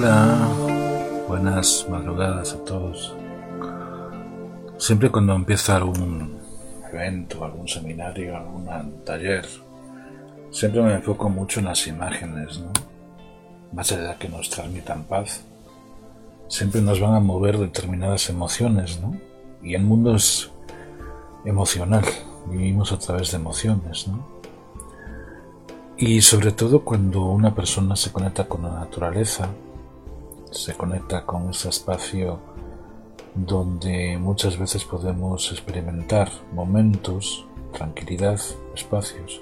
Hola. 0.00 0.48
Buenas 1.26 1.84
madrugadas 1.90 2.52
a 2.52 2.64
todos. 2.64 3.16
Siempre 4.76 5.10
cuando 5.10 5.34
empieza 5.34 5.74
algún 5.74 6.38
evento, 6.92 7.44
algún 7.44 7.66
seminario, 7.66 8.36
algún 8.36 8.68
taller, 9.04 9.44
siempre 10.52 10.82
me 10.82 10.94
enfoco 10.94 11.28
mucho 11.28 11.58
en 11.58 11.66
las 11.66 11.84
imágenes, 11.88 12.60
¿no? 12.60 12.70
Más 13.72 13.90
allá 13.90 14.16
que 14.16 14.28
nos 14.28 14.48
transmitan 14.50 15.02
paz, 15.02 15.42
siempre 16.46 16.80
nos 16.80 17.00
van 17.00 17.16
a 17.16 17.20
mover 17.20 17.58
determinadas 17.58 18.30
emociones, 18.30 19.00
¿no? 19.00 19.16
Y 19.64 19.74
el 19.74 19.82
mundo 19.82 20.14
es 20.14 20.48
emocional, 21.44 22.04
vivimos 22.46 22.92
a 22.92 23.00
través 23.00 23.32
de 23.32 23.38
emociones, 23.38 24.06
¿no? 24.06 24.24
Y 25.96 26.20
sobre 26.20 26.52
todo 26.52 26.84
cuando 26.84 27.24
una 27.24 27.52
persona 27.52 27.96
se 27.96 28.12
conecta 28.12 28.44
con 28.44 28.62
la 28.62 28.70
naturaleza, 28.70 29.48
se 30.52 30.74
conecta 30.74 31.24
con 31.24 31.50
ese 31.50 31.68
espacio 31.68 32.40
donde 33.34 34.18
muchas 34.18 34.58
veces 34.58 34.84
podemos 34.84 35.52
experimentar 35.52 36.30
momentos, 36.52 37.46
tranquilidad, 37.72 38.40
espacios. 38.74 39.40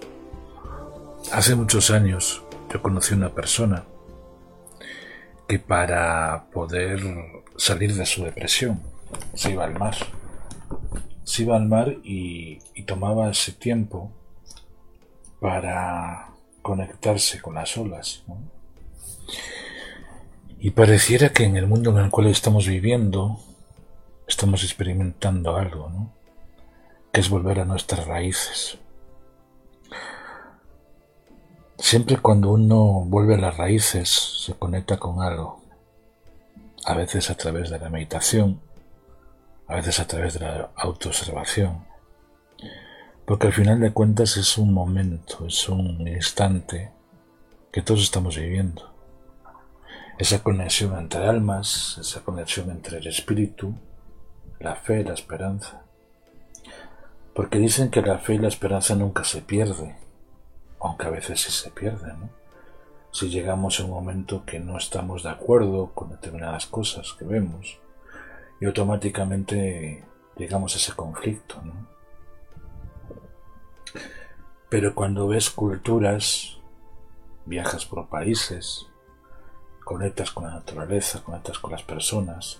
Hace 1.32 1.54
muchos 1.54 1.90
años 1.90 2.42
yo 2.72 2.82
conocí 2.82 3.14
una 3.14 3.30
persona 3.30 3.84
que 5.48 5.58
para 5.58 6.46
poder 6.52 7.00
salir 7.56 7.94
de 7.94 8.06
su 8.06 8.24
depresión 8.24 8.82
se 9.34 9.52
iba 9.52 9.64
al 9.64 9.78
mar. 9.78 9.94
Se 11.24 11.42
iba 11.42 11.56
al 11.56 11.66
mar 11.66 11.96
y, 12.04 12.58
tomaba 12.86 13.30
ese 13.30 13.52
tiempo 13.52 14.12
para 15.40 16.28
conectarse 16.62 17.40
con 17.40 17.54
las 17.54 17.76
olas. 17.76 18.22
Y 20.58 20.70
pareciera 20.70 21.30
que 21.30 21.44
en 21.44 21.56
el 21.56 21.66
mundo 21.66 21.90
en 21.90 21.98
el 21.98 22.10
cual 22.10 22.28
estamos 22.28 22.66
viviendo 22.66 23.38
estamos 24.26 24.64
experimentando 24.64 25.56
algo, 25.56 25.88
¿no? 25.90 26.12
Que 27.12 27.20
es 27.20 27.28
volver 27.28 27.60
a 27.60 27.64
nuestras 27.64 28.06
raíces. 28.06 28.78
Siempre 31.78 32.16
cuando 32.16 32.50
uno 32.52 33.04
vuelve 33.06 33.34
a 33.34 33.38
las 33.38 33.56
raíces 33.56 34.08
se 34.44 34.54
conecta 34.54 34.96
con 34.96 35.22
algo. 35.22 35.60
A 36.84 36.94
veces 36.94 37.30
a 37.30 37.34
través 37.34 37.68
de 37.70 37.78
la 37.78 37.90
meditación, 37.90 38.60
a 39.66 39.76
veces 39.76 40.00
a 40.00 40.06
través 40.06 40.34
de 40.34 40.40
la 40.40 40.70
autoobservación. 40.76 41.84
Porque 43.26 43.48
al 43.48 43.52
final 43.52 43.80
de 43.80 43.92
cuentas 43.92 44.36
es 44.36 44.56
un 44.56 44.72
momento, 44.72 45.46
es 45.46 45.68
un 45.68 46.06
instante 46.06 46.92
que 47.72 47.82
todos 47.82 48.02
estamos 48.02 48.36
viviendo. 48.36 48.95
Esa 50.18 50.42
conexión 50.42 50.98
entre 50.98 51.26
almas, 51.26 51.98
esa 52.00 52.22
conexión 52.22 52.70
entre 52.70 52.98
el 52.98 53.06
espíritu, 53.06 53.74
la 54.58 54.74
fe 54.74 55.00
y 55.00 55.04
la 55.04 55.12
esperanza. 55.12 55.82
Porque 57.34 57.58
dicen 57.58 57.90
que 57.90 58.00
la 58.00 58.16
fe 58.16 58.36
y 58.36 58.38
la 58.38 58.48
esperanza 58.48 58.94
nunca 58.94 59.24
se 59.24 59.42
pierde, 59.42 59.94
aunque 60.80 61.06
a 61.06 61.10
veces 61.10 61.42
sí 61.42 61.52
se 61.52 61.70
pierde, 61.70 62.14
¿no? 62.14 62.30
Si 63.12 63.28
llegamos 63.28 63.78
a 63.78 63.84
un 63.84 63.90
momento 63.90 64.46
que 64.46 64.58
no 64.58 64.78
estamos 64.78 65.22
de 65.22 65.28
acuerdo 65.28 65.92
con 65.92 66.08
determinadas 66.08 66.64
cosas 66.64 67.12
que 67.18 67.26
vemos, 67.26 67.78
y 68.58 68.64
automáticamente 68.64 70.02
llegamos 70.38 70.72
a 70.74 70.78
ese 70.78 70.94
conflicto, 70.94 71.60
¿no? 71.62 71.74
Pero 74.70 74.94
cuando 74.94 75.28
ves 75.28 75.50
culturas, 75.50 76.56
viajas 77.44 77.84
por 77.84 78.08
países, 78.08 78.86
conectas 79.86 80.32
con 80.32 80.42
la 80.42 80.54
naturaleza, 80.54 81.22
conectas 81.22 81.60
con 81.60 81.70
las 81.70 81.84
personas, 81.84 82.58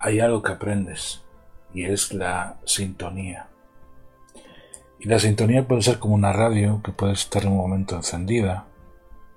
hay 0.00 0.18
algo 0.18 0.42
que 0.42 0.50
aprendes 0.50 1.22
y 1.72 1.84
es 1.84 2.12
la 2.12 2.56
sintonía. 2.64 3.46
Y 4.98 5.06
la 5.06 5.20
sintonía 5.20 5.64
puede 5.68 5.82
ser 5.82 6.00
como 6.00 6.16
una 6.16 6.32
radio 6.32 6.82
que 6.82 6.90
puede 6.90 7.12
estar 7.12 7.44
en 7.44 7.52
un 7.52 7.58
momento 7.58 7.94
encendida 7.94 8.64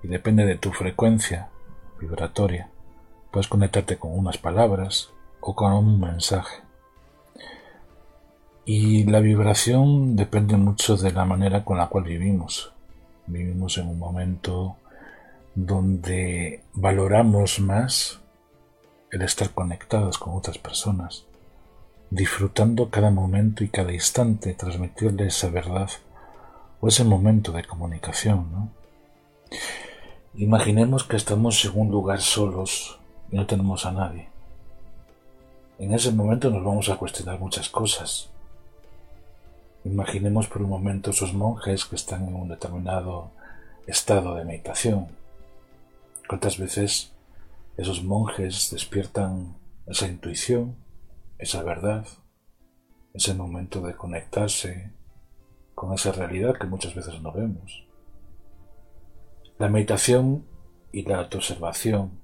y 0.02 0.08
depende 0.08 0.44
de 0.44 0.56
tu 0.56 0.72
frecuencia 0.72 1.50
vibratoria. 2.00 2.68
Puedes 3.30 3.46
conectarte 3.46 3.96
con 3.96 4.18
unas 4.18 4.38
palabras 4.38 5.10
o 5.38 5.54
con 5.54 5.72
un 5.72 6.00
mensaje. 6.00 6.62
Y 8.64 9.04
la 9.04 9.20
vibración 9.20 10.16
depende 10.16 10.56
mucho 10.56 10.96
de 10.96 11.12
la 11.12 11.24
manera 11.24 11.64
con 11.64 11.78
la 11.78 11.86
cual 11.86 12.02
vivimos. 12.02 12.72
Vivimos 13.28 13.78
en 13.78 13.86
un 13.86 14.00
momento 14.00 14.78
donde 15.54 16.62
valoramos 16.74 17.60
más 17.60 18.20
el 19.10 19.22
estar 19.22 19.50
conectados 19.50 20.18
con 20.18 20.36
otras 20.36 20.58
personas, 20.58 21.24
disfrutando 22.10 22.90
cada 22.90 23.10
momento 23.10 23.64
y 23.64 23.68
cada 23.68 23.92
instante, 23.92 24.54
transmitirle 24.54 25.26
esa 25.26 25.50
verdad 25.50 25.90
o 26.80 26.88
ese 26.88 27.04
momento 27.04 27.52
de 27.52 27.64
comunicación. 27.64 28.48
¿no? 28.52 28.68
Imaginemos 30.34 31.04
que 31.04 31.16
estamos 31.16 31.64
en 31.64 31.72
un 31.74 31.90
lugar 31.90 32.20
solos 32.20 33.00
y 33.30 33.36
no 33.36 33.46
tenemos 33.46 33.86
a 33.86 33.92
nadie. 33.92 34.28
En 35.78 35.94
ese 35.94 36.12
momento 36.12 36.50
nos 36.50 36.64
vamos 36.64 36.88
a 36.88 36.96
cuestionar 36.96 37.38
muchas 37.38 37.68
cosas. 37.68 38.30
Imaginemos 39.84 40.48
por 40.48 40.62
un 40.62 40.70
momento 40.70 41.10
esos 41.10 41.32
monjes 41.32 41.84
que 41.84 41.96
están 41.96 42.26
en 42.28 42.34
un 42.34 42.48
determinado 42.48 43.30
estado 43.86 44.34
de 44.34 44.44
meditación. 44.44 45.17
¿Cuántas 46.28 46.58
veces 46.58 47.14
esos 47.78 48.02
monjes 48.02 48.70
despiertan 48.70 49.56
esa 49.86 50.06
intuición, 50.06 50.76
esa 51.38 51.62
verdad, 51.62 52.06
ese 53.14 53.32
momento 53.34 53.80
de 53.80 53.96
conectarse 53.96 54.92
con 55.74 55.94
esa 55.94 56.12
realidad 56.12 56.58
que 56.58 56.66
muchas 56.66 56.94
veces 56.94 57.22
no 57.22 57.32
vemos. 57.32 57.86
La 59.58 59.68
meditación 59.68 60.44
y 60.92 61.02
la 61.02 61.18
autoobservación, 61.18 62.20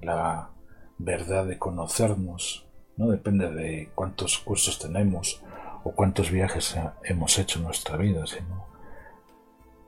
la 0.00 0.50
verdad 0.98 1.46
de 1.46 1.58
conocernos, 1.58 2.66
no 2.96 3.08
depende 3.08 3.50
de 3.50 3.90
cuántos 3.94 4.38
cursos 4.38 4.78
tenemos 4.78 5.42
o 5.84 5.92
cuántos 5.92 6.30
viajes 6.30 6.76
hemos 7.04 7.38
hecho 7.38 7.58
en 7.58 7.66
nuestra 7.66 7.96
vida, 7.96 8.26
sino 8.26 8.66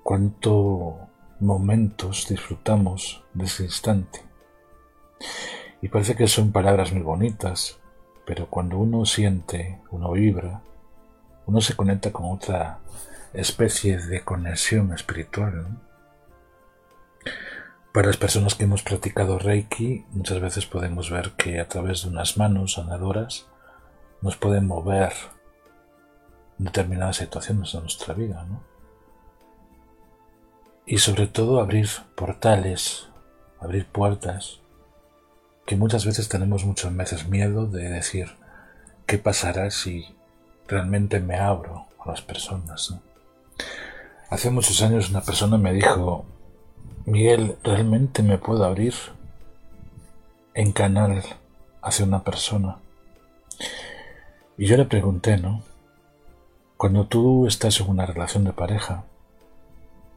cuántos 0.05 1.10
momentos 1.41 2.27
disfrutamos 2.29 3.25
de 3.35 3.45
ese 3.45 3.65
instante. 3.65 4.23
Y 5.83 5.89
parece 5.89 6.15
que 6.15 6.29
son 6.29 6.53
palabras 6.53 6.93
muy 6.93 7.03
bonitas, 7.03 7.79
pero 8.27 8.49
cuando 8.49 8.79
uno 8.79 9.07
siente, 9.07 9.81
uno 9.91 10.13
vibra, 10.13 10.63
uno 11.47 11.61
se 11.61 11.75
conecta 11.75 12.13
con 12.13 12.31
otra 12.31 12.81
especie 13.33 13.99
de 13.99 14.23
conexión 14.23 14.93
espiritual. 14.93 15.81
Para 17.93 18.09
las 18.09 18.19
personas 18.19 18.55
que 18.55 18.65
hemos 18.65 18.83
practicado 18.83 19.39
Reiki, 19.39 20.05
muchas 20.13 20.41
veces 20.41 20.67
podemos 20.67 21.11
ver 21.11 21.33
que 21.33 21.59
a 21.59 21.69
través 21.69 22.03
de 22.03 22.11
unas 22.11 22.37
manos 22.37 22.75
sanadoras 22.75 23.49
nos 24.21 24.37
pueden 24.37 24.67
mover 24.67 25.13
determinadas 26.59 27.17
situaciones 27.17 27.73
de 27.73 27.81
nuestra 27.81 28.15
vida. 28.15 28.47
Y 30.91 30.99
sobre 30.99 31.29
todo 31.29 31.61
abrir 31.61 31.89
portales, 32.17 33.07
abrir 33.61 33.87
puertas 33.87 34.59
que 35.65 35.77
muchas 35.77 36.05
veces 36.05 36.29
tenemos 36.29 36.65
muchas 36.65 36.97
veces 36.97 37.29
miedo 37.29 37.69
de 37.69 37.89
decir 37.89 38.27
qué 39.07 39.17
pasará 39.17 39.71
si 39.71 40.05
realmente 40.67 41.21
me 41.21 41.37
abro 41.37 41.87
a 42.05 42.11
las 42.11 42.23
personas. 42.23 42.93
Hace 44.31 44.51
muchos 44.51 44.83
años 44.83 45.11
una 45.11 45.21
persona 45.21 45.59
me 45.59 45.73
dijo, 45.73 46.25
Miguel, 47.05 47.57
¿realmente 47.63 48.25
me 48.25 48.39
puedo 48.39 48.65
abrir 48.65 48.95
en 50.55 50.73
canal 50.73 51.23
hacia 51.83 52.05
una 52.05 52.25
persona? 52.25 52.79
Y 54.59 54.67
yo 54.67 54.77
le 54.77 54.87
pregunté, 54.87 55.37
¿no? 55.37 55.63
Cuando 56.77 57.07
tú 57.07 57.47
estás 57.47 57.79
en 57.79 57.89
una 57.89 58.07
relación 58.07 58.43
de 58.43 58.53
pareja, 58.53 59.05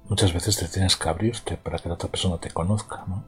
muchas 0.10 0.34
veces 0.34 0.58
te 0.58 0.68
tienes 0.68 0.96
que 0.96 1.10
abrirte 1.10 1.58
para 1.58 1.80
que 1.80 1.90
la 1.90 1.96
otra 1.96 2.10
persona 2.10 2.38
te 2.38 2.52
conozca, 2.52 3.04
¿no? 3.08 3.24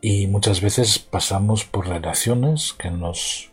Y 0.00 0.28
muchas 0.28 0.60
veces 0.60 0.98
pasamos 0.98 1.64
por 1.64 1.88
relaciones 1.88 2.72
que 2.72 2.90
nos 2.90 3.50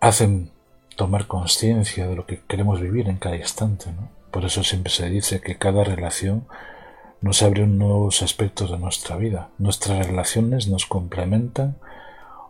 hacen 0.00 0.50
tomar 0.96 1.26
conciencia 1.26 2.08
de 2.08 2.16
lo 2.16 2.26
que 2.26 2.40
queremos 2.48 2.80
vivir 2.80 3.08
en 3.08 3.18
cada 3.18 3.36
instante. 3.36 3.92
¿no? 3.92 4.08
Por 4.30 4.44
eso 4.44 4.64
siempre 4.64 4.92
se 4.92 5.08
dice 5.08 5.40
que 5.40 5.58
cada 5.58 5.84
relación 5.84 6.48
nos 7.20 7.42
abre 7.42 7.66
nuevos 7.66 8.22
aspectos 8.22 8.70
de 8.70 8.78
nuestra 8.78 9.16
vida. 9.16 9.50
Nuestras 9.58 10.06
relaciones 10.06 10.66
nos 10.66 10.86
complementan 10.86 11.76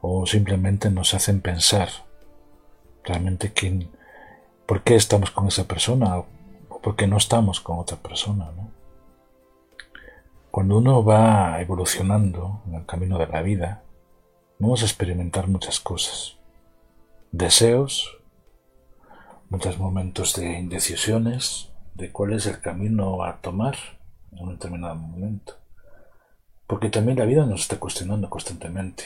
o 0.00 0.26
simplemente 0.26 0.90
nos 0.90 1.12
hacen 1.12 1.40
pensar 1.42 1.88
realmente 3.04 3.52
quién, 3.52 3.90
por 4.66 4.82
qué 4.82 4.96
estamos 4.96 5.30
con 5.30 5.48
esa 5.48 5.64
persona 5.64 6.22
por 6.82 6.96
qué 6.96 7.06
no 7.06 7.16
estamos 7.16 7.60
con 7.60 7.78
otra 7.78 7.96
persona. 7.96 8.50
Cuando 10.50 10.78
uno 10.78 11.04
va 11.04 11.60
evolucionando 11.60 12.62
en 12.66 12.74
el 12.74 12.86
camino 12.86 13.18
de 13.18 13.26
la 13.26 13.42
vida, 13.42 13.82
vamos 14.58 14.82
a 14.82 14.86
experimentar 14.86 15.48
muchas 15.48 15.80
cosas. 15.80 16.38
Deseos, 17.30 18.18
muchos 19.50 19.78
momentos 19.78 20.34
de 20.34 20.58
indecisiones, 20.58 21.72
de 21.94 22.10
cuál 22.10 22.32
es 22.32 22.46
el 22.46 22.60
camino 22.60 23.22
a 23.22 23.40
tomar 23.40 23.76
en 24.32 24.44
un 24.44 24.50
determinado 24.52 24.94
momento. 24.94 25.54
Porque 26.66 26.90
también 26.90 27.18
la 27.18 27.26
vida 27.26 27.46
nos 27.46 27.62
está 27.62 27.78
cuestionando 27.78 28.28
constantemente. 28.28 29.04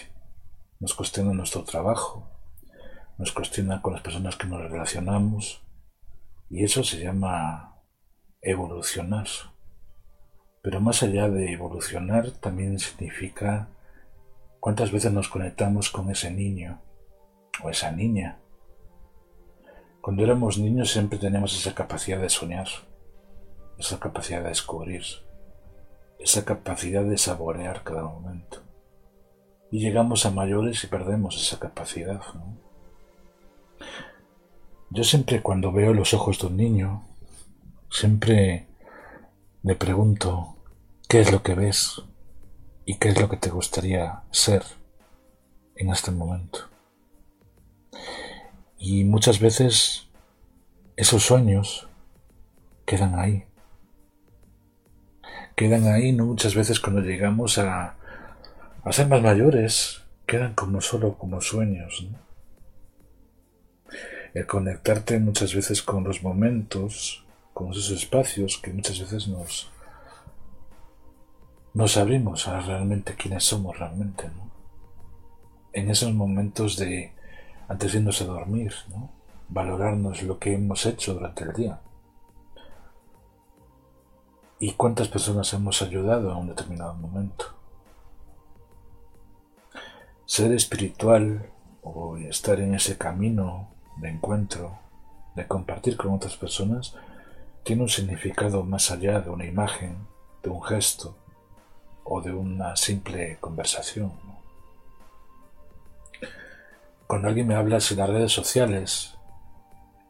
Nos 0.79 0.95
cuestiona 0.95 1.33
nuestro 1.33 1.63
trabajo, 1.65 2.29
nos 3.19 3.33
cuestiona 3.33 3.83
con 3.83 3.93
las 3.93 4.03
personas 4.03 4.37
que 4.37 4.47
nos 4.47 4.63
relacionamos, 4.63 5.63
y 6.51 6.65
eso 6.65 6.83
se 6.83 6.99
llama 6.99 7.81
evolucionar. 8.43 9.29
Pero 10.63 10.81
más 10.81 11.03
allá 11.03 11.29
de 11.29 11.53
evolucionar, 11.53 12.33
también 12.33 12.79
significa 12.79 13.69
cuántas 14.59 14.91
veces 14.91 15.13
nos 15.13 15.29
conectamos 15.29 15.91
con 15.91 16.11
ese 16.11 16.31
niño 16.31 16.83
o 17.63 17.71
esa 17.71 17.93
niña. 17.93 18.39
Cuando 20.03 20.25
éramos 20.25 20.59
niños 20.59 20.91
siempre 20.91 21.19
teníamos 21.19 21.57
esa 21.57 21.75
capacidad 21.75 22.21
de 22.21 22.29
soñar, 22.29 22.67
esa 23.79 24.01
capacidad 24.01 24.43
de 24.43 24.49
descubrir, 24.49 25.05
esa 26.19 26.45
capacidad 26.45 27.05
de 27.05 27.17
saborear 27.17 27.85
cada 27.85 28.03
momento. 28.03 28.63
Y 29.71 29.79
llegamos 29.79 30.27
a 30.27 30.31
mayores 30.31 30.83
y 30.83 30.89
perdemos 30.89 31.41
esa 31.41 31.61
capacidad. 31.61 32.21
Yo 34.93 35.05
siempre 35.05 35.41
cuando 35.41 35.71
veo 35.71 35.95
los 35.95 36.15
ojos 36.15 36.41
de 36.41 36.49
un 36.49 36.57
niño, 36.57 37.07
siempre 37.91 38.67
me 39.63 39.77
pregunto 39.77 40.57
qué 41.09 41.21
es 41.21 41.31
lo 41.31 41.45
que 41.45 41.55
ves 41.55 42.03
y 42.85 42.97
qué 42.97 43.11
es 43.11 43.21
lo 43.21 43.29
que 43.29 43.37
te 43.37 43.51
gustaría 43.51 44.23
ser 44.33 44.65
en 45.77 45.91
este 45.91 46.11
momento. 46.11 46.69
Y 48.79 49.05
muchas 49.05 49.39
veces 49.39 50.09
esos 50.97 51.23
sueños 51.23 51.87
quedan 52.85 53.17
ahí, 53.17 53.45
quedan 55.55 55.87
ahí, 55.87 56.11
¿no? 56.11 56.27
Muchas 56.27 56.57
veces 56.57 56.81
cuando 56.81 57.01
llegamos 57.01 57.59
a, 57.59 57.95
a 58.83 58.93
ser 58.93 59.07
más 59.07 59.23
mayores, 59.23 60.03
quedan 60.27 60.55
como 60.55 60.81
solo 60.81 61.17
como 61.17 61.41
sueños, 61.41 62.09
El 64.35 64.47
conectarte 64.47 65.19
muchas 65.19 65.55
veces 65.55 65.83
con 65.83 66.05
los 66.05 66.23
momentos, 66.23 67.25
con 67.53 67.71
esos 67.73 67.91
espacios 67.91 68.59
que 68.59 68.73
muchas 68.73 69.01
veces 69.01 69.27
nos, 69.29 69.71
nos 71.75 71.97
abrimos 71.97 72.47
a 72.47 72.61
realmente 72.61 73.15
quiénes 73.15 73.45
somos 73.45 73.79
realmente, 73.79 74.29
¿no? 74.29 74.51
En 75.73 75.91
esos 75.91 76.13
momentos 76.13 76.77
de 76.77 77.13
antes 77.69 77.93
de 77.93 77.99
irnos 77.99 78.21
a 78.23 78.25
dormir, 78.25 78.75
¿no? 78.89 79.11
Valorarnos 79.49 80.23
lo 80.23 80.39
que 80.39 80.55
hemos 80.55 80.87
hecho 80.87 81.15
durante 81.15 81.45
el 81.45 81.53
día 81.53 81.81
y 84.61 84.73
cuántas 84.73 85.09
personas 85.09 85.53
hemos 85.55 85.81
ayudado 85.81 86.31
a 86.31 86.37
un 86.37 86.49
determinado 86.49 86.95
momento. 86.95 87.47
Ser 90.27 90.53
espiritual 90.53 91.51
o 91.83 92.17
estar 92.19 92.61
en 92.61 92.75
ese 92.75 92.99
camino 92.99 93.70
de 94.01 94.09
encuentro, 94.09 94.79
de 95.35 95.47
compartir 95.47 95.97
con 95.97 96.15
otras 96.15 96.37
personas, 96.37 96.95
tiene 97.63 97.83
un 97.83 97.89
significado 97.89 98.65
más 98.65 98.91
allá 98.91 99.21
de 99.21 99.31
una 99.31 99.45
imagen, 99.45 99.97
de 100.43 100.51
un 100.51 100.63
gesto 100.63 101.17
o 102.05 102.21
de 102.21 102.33
una 102.33 102.77
simple 102.77 103.39
conversación. 103.41 104.13
Cuando 107.07 107.29
alguien 107.29 107.47
me 107.47 107.55
habla 107.55 107.79
en 107.79 107.97
las 107.97 108.09
redes 108.09 108.33
sociales, 108.33 109.15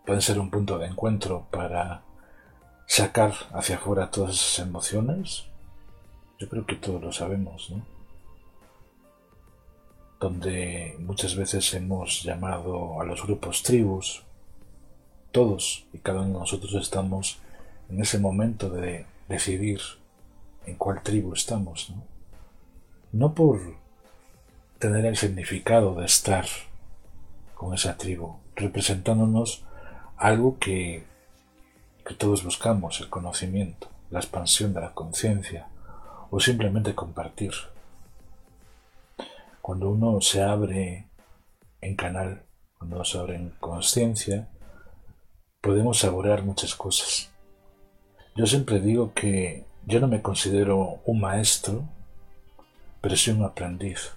puede 0.07 0.21
ser 0.21 0.39
un 0.39 0.51
punto 0.51 0.79
de 0.79 0.87
encuentro 0.87 1.47
para 1.51 2.03
sacar 2.87 3.33
hacia 3.53 3.77
afuera 3.77 4.11
todas 4.11 4.35
esas 4.35 4.67
emociones, 4.67 5.45
yo 6.39 6.49
creo 6.49 6.67
que 6.67 6.77
todos 6.77 7.03
lo 7.03 7.13
sabemos, 7.13 7.71
¿no? 7.71 8.00
Donde 10.21 10.95
muchas 11.01 11.35
veces 11.35 11.75
hemos 11.75 12.23
llamado 12.23 13.01
a 13.01 13.05
los 13.05 13.23
grupos 13.23 13.63
tribus, 13.63 14.23
todos 15.33 15.87
y 15.93 15.99
cada 15.99 16.21
uno 16.21 16.35
de 16.35 16.39
nosotros 16.41 16.75
estamos 16.75 17.39
en 17.89 18.01
ese 18.01 18.19
momento 18.19 18.71
de 18.71 19.07
decidir 19.29 19.81
en 20.67 20.77
cuál 20.77 21.03
tribu 21.03 21.33
estamos, 21.33 21.91
¿no? 21.91 22.05
No 23.13 23.35
por 23.35 23.59
tener 24.79 25.05
el 25.07 25.17
significado 25.17 25.95
de 25.97 26.07
estar 26.07 26.45
con 27.55 27.75
esa 27.75 27.97
tribu, 27.97 28.37
representándonos 28.55 29.65
algo 30.17 30.59
que 30.59 31.11
que 32.11 32.15
todos 32.15 32.43
buscamos, 32.43 33.01
el 33.01 33.09
conocimiento, 33.09 33.89
la 34.11 34.19
expansión 34.19 34.75
de 34.75 34.81
la 34.81 34.93
conciencia 34.93 35.69
o 36.31 36.41
simplemente 36.41 36.95
compartir. 36.95 37.53
Cuando 39.63 39.91
uno 39.91 40.21
se 40.21 40.43
abre 40.43 41.09
en 41.81 41.97
canal, 41.97 42.43
cuando 42.79 42.97
uno 42.97 43.05
se 43.05 43.19
abre 43.19 43.37
en 43.37 43.51
conciencia, 43.61 44.49
podemos 45.61 45.99
saborear 45.99 46.43
muchas 46.43 46.75
cosas. 46.75 47.31
Yo 48.37 48.47
siempre 48.47 48.81
digo 48.81 49.13
que 49.13 49.65
yo 49.87 50.01
no 50.01 50.09
me 50.09 50.23
considero 50.23 51.01
un 51.05 51.21
maestro, 51.21 51.85
pero 53.01 53.17
sí 53.17 53.31
un 53.31 53.45
aprendiz, 53.45 54.13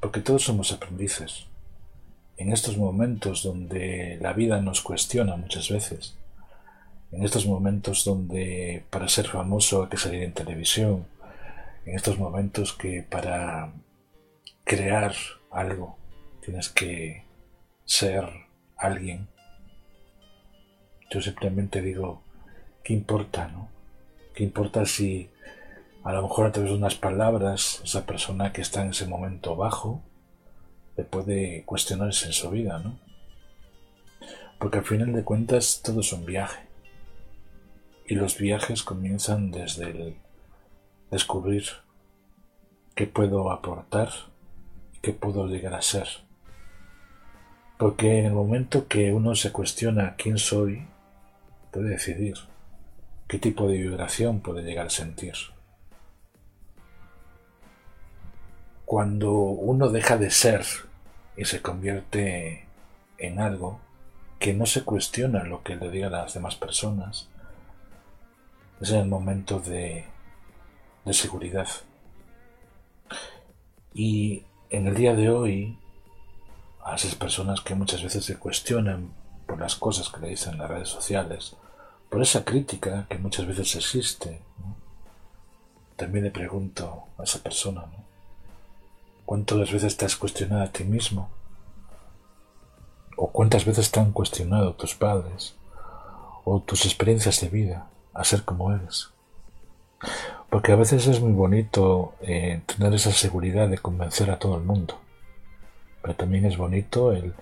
porque 0.00 0.20
todos 0.20 0.42
somos 0.42 0.72
aprendices. 0.72 1.46
En 2.36 2.52
estos 2.52 2.76
momentos 2.76 3.42
donde 3.42 4.18
la 4.20 4.32
vida 4.32 4.60
nos 4.60 4.80
cuestiona 4.80 5.36
muchas 5.36 5.68
veces, 5.68 6.16
en 7.12 7.22
estos 7.22 7.46
momentos 7.46 8.04
donde 8.04 8.84
para 8.90 9.08
ser 9.08 9.28
famoso 9.28 9.82
hay 9.82 9.88
que 9.88 9.96
salir 9.96 10.22
en 10.22 10.32
televisión, 10.32 11.06
en 11.84 11.96
estos 11.96 12.18
momentos 12.18 12.72
que 12.72 13.02
para 13.02 13.72
crear 14.64 15.14
algo 15.50 16.00
tienes 16.40 16.68
que 16.68 17.24
ser 17.84 18.24
alguien. 18.76 19.28
Yo 21.10 21.20
simplemente 21.20 21.82
digo, 21.82 22.22
¿qué 22.82 22.92
importa, 22.92 23.48
no? 23.48 23.68
¿Qué 24.34 24.44
importa 24.44 24.86
si 24.86 25.30
a 26.02 26.12
lo 26.12 26.22
mejor 26.22 26.46
a 26.46 26.52
través 26.52 26.70
de 26.70 26.78
unas 26.78 26.94
palabras 26.94 27.80
esa 27.84 28.06
persona 28.06 28.52
que 28.52 28.62
está 28.62 28.82
en 28.82 28.90
ese 28.90 29.06
momento 29.06 29.54
bajo 29.54 30.02
le 30.96 31.04
puede 31.04 31.64
cuestionarse 31.64 32.26
en 32.26 32.32
su 32.32 32.50
vida, 32.50 32.78
¿no? 32.78 32.98
Porque 34.58 34.78
al 34.78 34.84
final 34.84 35.12
de 35.12 35.24
cuentas 35.24 35.82
todo 35.84 36.00
es 36.00 36.12
un 36.12 36.26
viaje. 36.26 36.68
Y 38.06 38.14
los 38.14 38.38
viajes 38.38 38.82
comienzan 38.82 39.50
desde 39.50 39.90
el 39.90 40.16
descubrir 41.10 41.64
qué 42.94 43.06
puedo 43.06 43.50
aportar 43.50 44.10
y 45.00 45.06
qué 45.06 45.12
puedo 45.12 45.46
llegar 45.46 45.74
a 45.74 45.82
ser. 45.82 46.08
Porque 47.78 48.18
en 48.18 48.26
el 48.26 48.32
momento 48.32 48.86
que 48.86 49.12
uno 49.12 49.34
se 49.34 49.52
cuestiona 49.52 50.14
quién 50.16 50.38
soy, 50.38 50.86
puede 51.70 51.90
decidir 51.90 52.36
qué 53.26 53.38
tipo 53.38 53.68
de 53.68 53.78
vibración 53.78 54.40
puede 54.40 54.62
llegar 54.62 54.86
a 54.86 54.90
sentir. 54.90 55.34
Cuando 58.84 59.32
uno 59.32 59.88
deja 59.88 60.18
de 60.18 60.30
ser 60.30 60.64
y 61.36 61.44
se 61.44 61.62
convierte 61.62 62.66
en 63.18 63.38
algo 63.38 63.80
que 64.38 64.52
no 64.52 64.66
se 64.66 64.84
cuestiona 64.84 65.44
lo 65.44 65.62
que 65.62 65.76
le 65.76 65.90
digan 65.90 66.12
las 66.12 66.34
demás 66.34 66.56
personas, 66.56 67.28
es 68.80 68.90
el 68.90 69.06
momento 69.06 69.60
de, 69.60 70.06
de 71.04 71.12
seguridad. 71.14 71.68
Y 73.94 74.44
en 74.70 74.86
el 74.86 74.94
día 74.94 75.14
de 75.14 75.30
hoy, 75.30 75.78
a 76.84 76.94
esas 76.94 77.14
personas 77.14 77.60
que 77.60 77.74
muchas 77.74 78.02
veces 78.02 78.24
se 78.24 78.38
cuestionan 78.38 79.12
por 79.46 79.60
las 79.60 79.76
cosas 79.76 80.08
que 80.08 80.20
le 80.20 80.28
dicen 80.28 80.54
en 80.54 80.60
las 80.60 80.70
redes 80.70 80.88
sociales, 80.88 81.56
por 82.08 82.22
esa 82.22 82.44
crítica 82.44 83.06
que 83.08 83.18
muchas 83.18 83.46
veces 83.46 83.74
existe, 83.76 84.40
también 85.96 86.24
le 86.24 86.30
pregunto 86.30 87.04
a 87.18 87.24
esa 87.24 87.42
persona, 87.42 87.82
¿no? 87.82 88.04
¿cuántas 89.26 89.70
veces 89.70 89.96
te 89.96 90.06
has 90.06 90.16
cuestionado 90.16 90.62
a 90.62 90.72
ti 90.72 90.82
mismo? 90.82 91.30
¿O 93.16 93.30
cuántas 93.30 93.64
veces 93.64 93.90
te 93.90 94.00
han 94.00 94.12
cuestionado 94.12 94.74
tus 94.74 94.94
padres? 94.94 95.54
¿O 96.44 96.60
tus 96.60 96.84
experiencias 96.84 97.40
de 97.40 97.48
vida? 97.48 97.90
a 98.12 98.24
ser 98.24 98.44
como 98.44 98.72
eres. 98.72 99.08
Porque 100.50 100.72
a 100.72 100.76
veces 100.76 101.06
es 101.06 101.20
muy 101.20 101.32
bonito 101.32 102.14
eh, 102.22 102.60
tener 102.66 102.92
esa 102.94 103.12
seguridad 103.12 103.68
de 103.68 103.78
convencer 103.78 104.30
a 104.30 104.38
todo 104.38 104.56
el 104.56 104.64
mundo. 104.64 105.00
pero 106.02 106.16
también 106.16 106.44
es 106.46 106.56
bonito 106.56 107.12
el 107.12 107.34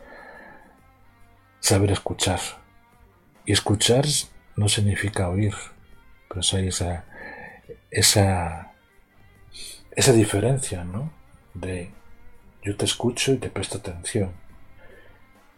saber 1.61 1.93
escuchar. 1.93 2.41
Y 3.47 3.53
escuchar 3.53 4.05
no 4.57 4.69
significa 4.69 5.29
oír, 5.29 5.55
pero 6.29 6.43
hay 6.53 6.69
esa, 6.69 7.05
esa, 7.91 8.73
esa 9.93 10.13
diferencia, 10.13 10.85
¿no? 10.85 11.13
De 11.55 11.93
yo 12.63 12.77
te 12.77 12.85
escucho 12.85 13.33
y 13.33 13.39
te 13.39 13.49
presto 13.49 13.79
atención. 13.79 14.33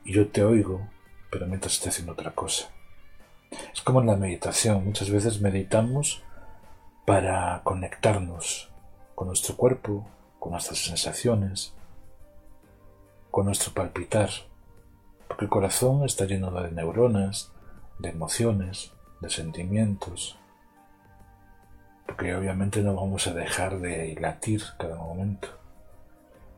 Y 0.04 0.12
yo 0.12 0.28
te 0.28 0.45
oigo, 0.45 0.88
pero 1.30 1.47
mientras 1.47 1.75
estoy 1.75 1.88
haciendo 1.88 2.12
otra 2.12 2.30
cosa. 2.33 2.71
Es 3.75 3.80
como 3.80 4.00
en 4.00 4.07
la 4.07 4.16
meditación. 4.16 4.85
Muchas 4.85 5.11
veces 5.11 5.40
meditamos 5.40 6.23
para 7.11 7.61
conectarnos 7.64 8.71
con 9.17 9.26
nuestro 9.26 9.57
cuerpo, 9.57 10.07
con 10.38 10.52
nuestras 10.52 10.79
sensaciones, 10.79 11.75
con 13.33 13.47
nuestro 13.47 13.75
palpitar. 13.75 14.31
Porque 15.26 15.47
el 15.47 15.50
corazón 15.50 16.05
está 16.05 16.26
lleno 16.26 16.52
de 16.52 16.71
neuronas, 16.71 17.50
de 17.99 18.11
emociones, 18.11 18.93
de 19.21 19.29
sentimientos. 19.29 20.38
Porque 22.07 22.33
obviamente 22.37 22.81
no 22.81 22.95
vamos 22.95 23.26
a 23.26 23.35
dejar 23.35 23.81
de 23.81 24.17
latir 24.21 24.62
cada 24.79 24.95
momento. 24.95 25.49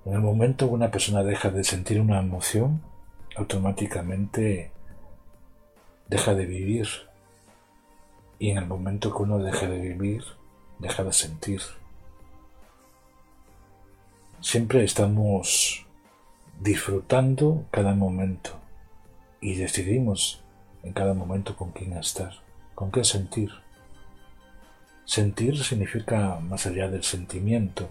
En 0.04 0.12
el 0.12 0.21
momento 0.21 0.68
que 0.68 0.75
una 0.75 0.90
persona 0.90 1.23
deja 1.23 1.49
de 1.49 1.64
sentir 1.64 1.99
una 1.99 2.21
emoción, 2.21 2.82
automáticamente 3.37 4.71
deja 6.09 6.35
de 6.35 6.44
vivir. 6.44 6.88
Y 8.38 8.50
en 8.50 8.59
el 8.59 8.66
momento 8.66 9.16
que 9.16 9.23
uno 9.23 9.38
deja 9.38 9.66
de 9.66 9.80
vivir, 9.80 10.23
deja 10.82 11.04
de 11.04 11.12
sentir. 11.12 11.62
Siempre 14.40 14.82
estamos 14.82 15.86
disfrutando 16.60 17.64
cada 17.70 17.94
momento 17.94 18.58
y 19.40 19.54
decidimos 19.54 20.42
en 20.82 20.92
cada 20.92 21.14
momento 21.14 21.56
con 21.56 21.70
quién 21.70 21.92
estar, 21.92 22.32
con 22.74 22.90
qué 22.90 23.04
sentir. 23.04 23.50
Sentir 25.04 25.62
significa 25.62 26.40
más 26.40 26.66
allá 26.66 26.88
del 26.88 27.04
sentimiento, 27.04 27.88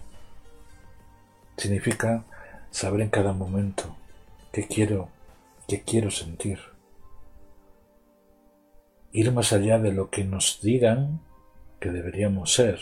significa 1.55 2.25
saber 2.71 3.01
en 3.01 3.09
cada 3.09 3.31
momento 3.31 3.95
qué 4.51 4.67
quiero, 4.67 5.07
qué 5.65 5.81
quiero 5.83 6.11
sentir. 6.11 6.59
Ir 9.13 9.31
más 9.31 9.53
allá 9.53 9.79
de 9.79 9.93
lo 9.93 10.09
que 10.09 10.25
nos 10.25 10.59
digan 10.61 11.21
que 11.81 11.89
deberíamos 11.89 12.53
ser. 12.53 12.79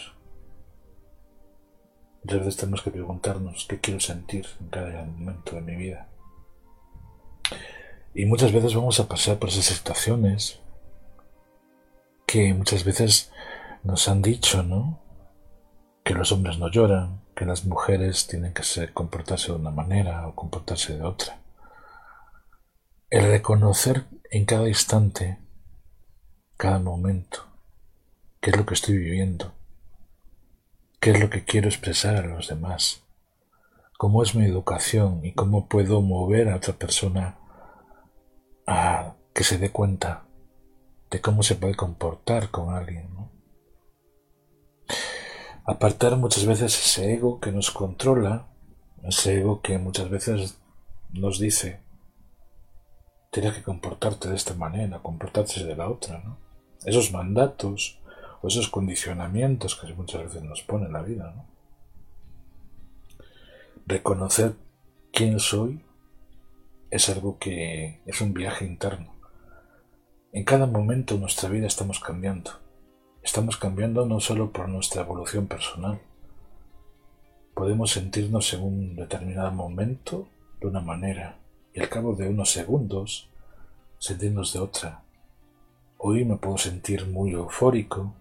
Muchas 2.22 2.40
veces 2.40 2.58
tenemos 2.58 2.82
que 2.82 2.92
preguntarnos 2.92 3.66
qué 3.68 3.80
quiero 3.80 4.02
sentir 4.02 4.46
en 4.60 4.68
cada 4.68 5.06
momento 5.06 5.56
de 5.56 5.62
mi 5.62 5.76
vida. 5.76 6.10
Y 8.14 8.26
muchas 8.26 8.52
veces 8.52 8.76
vamos 8.76 9.00
a 9.00 9.08
pasar 9.08 9.40
por 9.40 9.50
esas 9.50 9.66
situaciones 9.66 10.60
que 12.28 12.54
muchas 12.54 12.84
veces 12.84 13.32
nos 13.84 14.10
han 14.10 14.22
dicho, 14.22 14.64
¿no? 14.64 15.00
Que 16.04 16.14
los 16.14 16.34
hombres 16.34 16.60
no 16.60 16.70
lloran, 16.70 17.22
que 17.36 17.46
las 17.46 17.64
mujeres 17.66 18.28
tienen 18.28 18.54
que 18.54 18.64
comportarse 18.94 19.54
de 19.54 19.58
una 19.58 19.72
manera 19.72 20.28
o 20.28 20.36
comportarse 20.36 20.98
de 20.98 21.04
otra. 21.04 21.40
El 23.10 23.28
reconocer 23.32 24.04
en 24.30 24.44
cada 24.44 24.68
instante, 24.68 25.40
cada 26.58 26.80
momento, 26.80 27.49
qué 28.42 28.52
es 28.52 28.58
lo 28.58 28.66
que 28.66 28.74
estoy 28.74 28.98
viviendo, 28.98 29.54
qué 31.00 31.12
es 31.12 31.20
lo 31.20 31.30
que 31.30 31.44
quiero 31.44 31.68
expresar 31.68 32.16
a 32.16 32.28
los 32.28 32.48
demás, 32.48 33.04
cómo 33.98 34.24
es 34.24 34.36
mi 34.36 34.46
educación 34.46 35.26
y 35.26 35.34
cómo 35.34 35.68
puedo 35.68 36.02
mover 36.02 36.50
a 36.50 36.56
otra 36.56 36.74
persona 36.74 37.38
a 38.66 39.16
que 39.34 39.44
se 39.44 39.58
dé 39.58 39.72
cuenta 39.72 40.24
de 41.10 41.22
cómo 41.22 41.44
se 41.44 41.56
puede 41.56 41.76
comportar 41.76 42.50
con 42.50 42.74
alguien. 42.74 43.10
Apartar 45.66 46.16
muchas 46.18 46.46
veces 46.46 46.74
ese 46.74 47.14
ego 47.14 47.40
que 47.40 47.52
nos 47.52 47.72
controla, 47.72 48.48
ese 49.04 49.40
ego 49.40 49.62
que 49.62 49.78
muchas 49.78 50.10
veces 50.10 50.60
nos 51.12 51.40
dice, 51.40 51.82
tienes 53.32 53.54
que 53.54 53.64
comportarte 53.64 54.30
de 54.30 54.36
esta 54.36 54.54
manera, 54.54 55.00
comportarse 55.00 55.64
de 55.66 55.76
la 55.76 55.90
otra. 55.90 56.24
Esos 56.86 57.12
mandatos 57.12 57.99
esos 58.44 58.70
condicionamientos 58.70 59.76
que 59.76 59.94
muchas 59.94 60.24
veces 60.24 60.44
nos 60.44 60.62
pone 60.62 60.90
la 60.90 61.02
vida. 61.02 61.34
¿no? 61.36 61.46
Reconocer 63.86 64.56
quién 65.12 65.40
soy 65.40 65.82
es 66.92 67.10
algo 67.10 67.38
que 67.38 68.02
es 68.06 68.22
un 68.22 68.34
viaje 68.34 68.66
interno. 68.66 69.14
En 70.32 70.44
cada 70.44 70.68
momento 70.68 71.16
de 71.16 71.22
nuestra 71.22 71.50
vida 71.50 71.68
estamos 71.68 72.00
cambiando. 72.00 72.52
Estamos 73.24 73.58
cambiando 73.58 74.06
no 74.06 74.20
solo 74.20 74.52
por 74.52 74.70
nuestra 74.70 75.02
evolución 75.02 75.48
personal. 75.48 76.00
Podemos 77.54 77.92
sentirnos 77.92 78.54
en 78.54 78.64
un 78.64 78.96
determinado 78.96 79.52
momento 79.52 80.30
de 80.62 80.68
una 80.68 80.82
manera 80.82 81.40
y 81.74 81.80
al 81.80 81.90
cabo 81.90 82.16
de 82.16 82.30
unos 82.30 82.52
segundos 82.52 83.30
sentirnos 83.98 84.54
de 84.54 84.60
otra. 84.60 85.04
Hoy 85.98 86.24
me 86.24 86.38
puedo 86.38 86.58
sentir 86.58 87.06
muy 87.06 87.32
eufórico 87.32 88.14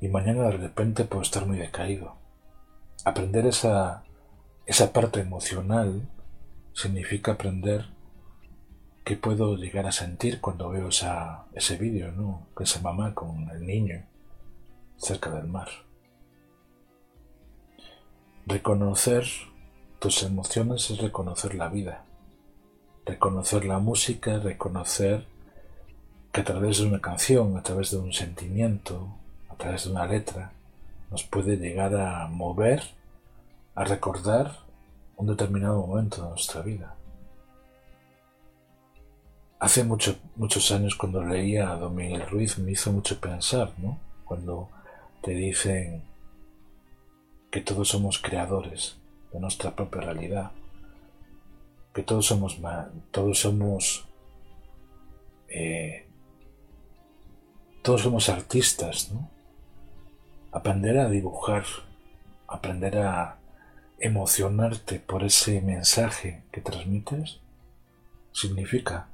y 0.00 0.08
mañana 0.08 0.44
de 0.44 0.56
repente 0.56 1.04
puedo 1.04 1.22
estar 1.22 1.46
muy 1.46 1.58
decaído. 1.58 2.16
Aprender 3.04 3.46
esa, 3.46 4.04
esa 4.66 4.92
parte 4.92 5.20
emocional 5.20 6.08
significa 6.72 7.32
aprender 7.32 7.86
qué 9.04 9.16
puedo 9.16 9.56
llegar 9.56 9.86
a 9.86 9.92
sentir 9.92 10.40
cuando 10.40 10.68
veo 10.68 10.88
esa, 10.88 11.46
ese 11.54 11.76
vídeo, 11.76 12.12
¿no? 12.12 12.48
Esa 12.58 12.80
mamá 12.80 13.14
con 13.14 13.48
el 13.50 13.64
niño 13.64 14.04
cerca 14.96 15.30
del 15.30 15.46
mar. 15.46 15.68
Reconocer 18.46 19.24
tus 19.98 20.22
emociones 20.22 20.90
es 20.90 20.98
reconocer 20.98 21.54
la 21.54 21.68
vida, 21.68 22.04
reconocer 23.04 23.64
la 23.64 23.78
música, 23.78 24.38
reconocer 24.38 25.26
que 26.32 26.40
a 26.40 26.44
través 26.44 26.78
de 26.78 26.86
una 26.86 27.00
canción, 27.00 27.56
a 27.56 27.62
través 27.62 27.92
de 27.92 27.98
un 27.98 28.12
sentimiento, 28.12 29.16
a 29.56 29.58
través 29.58 29.84
de 29.84 29.90
una 29.90 30.06
letra, 30.06 30.52
nos 31.10 31.24
puede 31.24 31.56
llegar 31.56 31.94
a 31.96 32.28
mover, 32.28 32.82
a 33.74 33.84
recordar 33.84 34.58
un 35.16 35.28
determinado 35.28 35.86
momento 35.86 36.22
de 36.22 36.28
nuestra 36.28 36.60
vida. 36.60 36.94
Hace 39.58 39.82
muchos 39.82 40.70
años 40.72 40.94
cuando 40.94 41.24
leía 41.24 41.70
a 41.70 41.76
Don 41.76 41.94
Miguel 41.94 42.28
Ruiz 42.28 42.58
me 42.58 42.72
hizo 42.72 42.92
mucho 42.92 43.18
pensar, 43.18 43.72
¿no? 43.78 43.98
Cuando 44.26 44.68
te 45.22 45.30
dicen 45.30 46.02
que 47.50 47.62
todos 47.62 47.88
somos 47.88 48.18
creadores 48.18 48.98
de 49.32 49.40
nuestra 49.40 49.74
propia 49.74 50.02
realidad, 50.02 50.50
que 51.94 52.02
todos 52.02 52.26
somos, 52.26 52.58
todos 53.10 53.40
somos 53.40 54.06
eh, 55.48 56.06
todos 57.80 58.02
somos 58.02 58.28
artistas, 58.28 59.10
¿no? 59.12 59.35
Aprender 60.56 60.96
a 60.96 61.10
dibujar, 61.10 61.64
aprender 62.48 62.96
a 62.96 63.36
emocionarte 63.98 64.98
por 64.98 65.22
ese 65.22 65.60
mensaje 65.60 66.44
que 66.50 66.62
transmites, 66.62 67.40
significa 68.32 69.06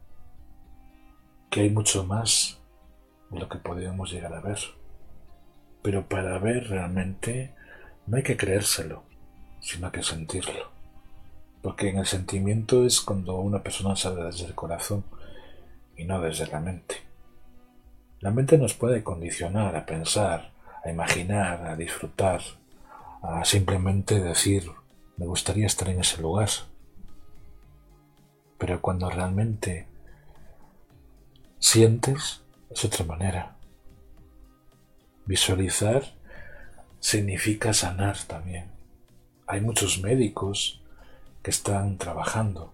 que 1.50 1.62
hay 1.62 1.70
mucho 1.70 2.04
más 2.04 2.60
de 3.30 3.40
lo 3.40 3.48
que 3.48 3.58
podríamos 3.58 4.12
llegar 4.12 4.32
a 4.34 4.40
ver. 4.40 4.60
Pero 5.82 6.06
para 6.06 6.38
ver 6.38 6.68
realmente 6.68 7.52
no 8.06 8.18
hay 8.18 8.22
que 8.22 8.36
creérselo, 8.36 9.02
sino 9.58 9.90
que 9.90 10.04
sentirlo. 10.04 10.70
Porque 11.60 11.88
en 11.88 11.98
el 11.98 12.06
sentimiento 12.06 12.86
es 12.86 13.00
cuando 13.00 13.34
una 13.40 13.64
persona 13.64 13.96
sale 13.96 14.22
desde 14.22 14.46
el 14.46 14.54
corazón 14.54 15.02
y 15.96 16.04
no 16.04 16.20
desde 16.20 16.46
la 16.46 16.60
mente. 16.60 16.98
La 18.20 18.30
mente 18.30 18.58
nos 18.58 18.74
puede 18.74 19.02
condicionar 19.02 19.74
a 19.74 19.84
pensar, 19.84 20.51
a 20.84 20.90
imaginar, 20.90 21.66
a 21.66 21.76
disfrutar, 21.76 22.40
a 23.22 23.44
simplemente 23.44 24.20
decir, 24.20 24.70
me 25.16 25.26
gustaría 25.26 25.66
estar 25.66 25.88
en 25.88 26.00
ese 26.00 26.20
lugar. 26.20 26.48
Pero 28.58 28.80
cuando 28.80 29.10
realmente 29.10 29.86
sientes, 31.58 32.42
es 32.70 32.84
otra 32.84 33.04
manera. 33.04 33.56
Visualizar 35.26 36.02
significa 37.00 37.72
sanar 37.72 38.18
también. 38.26 38.70
Hay 39.46 39.60
muchos 39.60 40.00
médicos 40.00 40.82
que 41.42 41.50
están 41.50 41.98
trabajando 41.98 42.72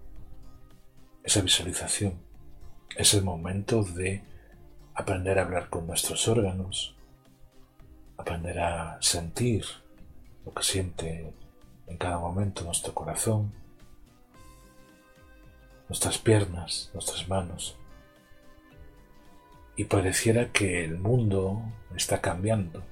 esa 1.25 1.41
visualización, 1.41 2.15
ese 2.97 3.21
momento 3.21 3.83
de 3.83 4.23
aprender 4.95 5.38
a 5.38 5.43
hablar 5.43 5.69
con 5.69 5.87
nuestros 5.87 6.27
órganos, 6.29 6.98
aprender 8.19 8.61
a 8.61 8.99
sentir 9.01 9.65
lo 10.45 10.53
que 10.53 10.63
siente 10.63 11.33
en 11.87 11.97
cada 11.97 12.19
momento 12.19 12.65
nuestro 12.65 12.93
corazón, 12.93 13.53
nuestras 15.89 16.19
piernas, 16.19 16.91
nuestras 16.93 17.29
manos. 17.29 17.77
Y 19.77 19.85
pareciera 19.85 20.53
que 20.53 20.85
el 20.85 20.99
mundo 20.99 21.63
está 21.97 22.21
cambiando, 22.21 22.83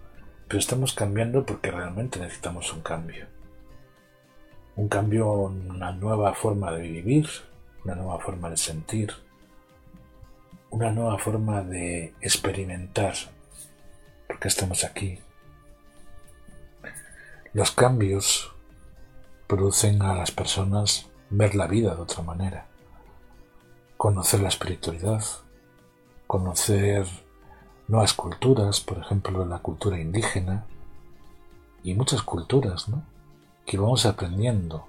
pero 0.49 0.59
estamos 0.59 0.95
cambiando 0.95 1.45
porque 1.45 1.71
realmente 1.71 2.19
necesitamos 2.19 2.73
un 2.73 2.81
cambio. 2.81 3.27
Un 4.77 4.89
cambio, 4.89 5.33
una 5.33 5.93
nueva 5.93 6.35
forma 6.35 6.71
de 6.73 6.83
vivir, 6.83 7.29
una 7.85 7.95
nueva 7.95 8.19
forma 8.21 8.51
de 8.51 8.57
sentir, 8.57 9.13
una 10.71 10.91
nueva 10.91 11.19
forma 11.19 11.63
de 11.63 12.15
experimentar, 12.21 13.15
porque 14.27 14.49
estamos 14.49 14.85
aquí. 14.85 15.19
Los 17.53 17.71
cambios 17.71 18.53
producen 19.47 20.03
a 20.03 20.15
las 20.15 20.31
personas 20.31 21.07
ver 21.31 21.55
la 21.55 21.67
vida 21.67 21.95
de 21.95 22.03
otra 22.03 22.23
manera, 22.23 22.67
conocer 23.97 24.41
la 24.41 24.49
espiritualidad, 24.49 25.25
conocer 26.27 27.07
nuevas 27.89 28.13
culturas, 28.15 28.81
por 28.81 28.99
ejemplo 28.99 29.45
la 29.45 29.59
cultura 29.59 29.99
indígena 29.99 30.67
y 31.83 31.95
muchas 31.95 32.23
culturas, 32.23 32.89
¿no? 32.89 33.05
Que 33.65 33.79
vamos 33.79 34.07
aprendiendo, 34.07 34.87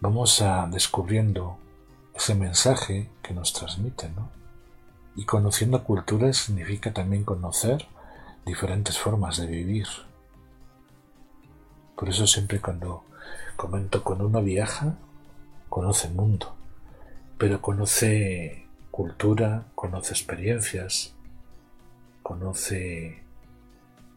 vamos 0.00 0.42
a 0.42 0.66
descubriendo 0.66 1.56
ese 2.14 2.34
mensaje 2.34 3.10
que 3.22 3.32
nos 3.32 3.52
transmite, 3.52 4.08
¿no? 4.10 4.43
Y 5.16 5.24
conociendo 5.24 5.84
culturas 5.84 6.36
significa 6.36 6.92
también 6.92 7.24
conocer 7.24 7.86
diferentes 8.44 8.98
formas 8.98 9.38
de 9.38 9.46
vivir. 9.46 9.86
Por 11.96 12.08
eso 12.08 12.26
siempre 12.26 12.60
cuando 12.60 13.04
comento 13.56 14.02
con 14.02 14.20
uno 14.20 14.42
viaja, 14.42 14.94
conoce 15.68 16.08
el 16.08 16.14
mundo, 16.14 16.54
pero 17.38 17.60
conoce 17.60 18.66
cultura, 18.90 19.66
conoce 19.74 20.12
experiencias, 20.12 21.14
conoce 22.22 23.22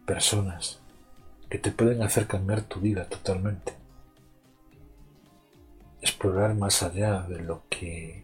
personas 0.06 0.80
que 1.50 1.60
te 1.60 1.72
pueden 1.72 2.02
hacer 2.02 2.28
cambiar 2.28 2.62
tu 2.62 2.80
vida 2.80 3.06
totalmente 3.08 3.78
explorar 6.02 6.56
más 6.56 6.84
allá 6.84 7.22
de 7.24 7.40
lo 7.40 7.64
que 7.70 8.24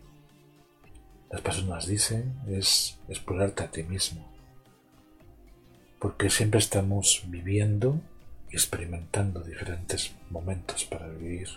las 1.33 1.41
personas 1.41 1.87
dicen 1.87 2.31
es 2.45 2.99
explorarte 3.09 3.63
a 3.63 3.71
ti 3.71 3.81
mismo. 3.81 4.23
Porque 5.97 6.29
siempre 6.29 6.59
estamos 6.59 7.23
viviendo 7.25 7.99
y 8.51 8.53
experimentando 8.53 9.41
diferentes 9.41 10.13
momentos 10.29 10.85
para 10.85 11.07
vivir. 11.07 11.49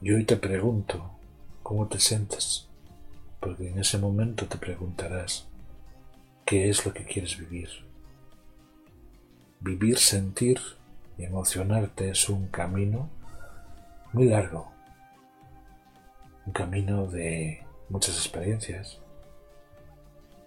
Y 0.00 0.10
hoy 0.10 0.24
te 0.24 0.36
pregunto, 0.36 1.12
¿cómo 1.62 1.86
te 1.86 2.00
sientes? 2.00 2.66
Porque 3.38 3.70
en 3.70 3.78
ese 3.78 3.98
momento 3.98 4.46
te 4.46 4.58
preguntarás, 4.58 5.46
¿qué 6.44 6.68
es 6.68 6.84
lo 6.84 6.92
que 6.92 7.04
quieres 7.04 7.38
vivir? 7.38 7.68
Vivir, 9.60 9.98
sentir 9.98 10.58
y 11.16 11.22
emocionarte 11.22 12.10
es 12.10 12.28
un 12.28 12.48
camino 12.48 13.08
muy 14.12 14.24
largo, 14.24 14.73
un 16.46 16.52
camino 16.52 17.06
de 17.06 17.64
muchas 17.88 18.16
experiencias, 18.16 18.98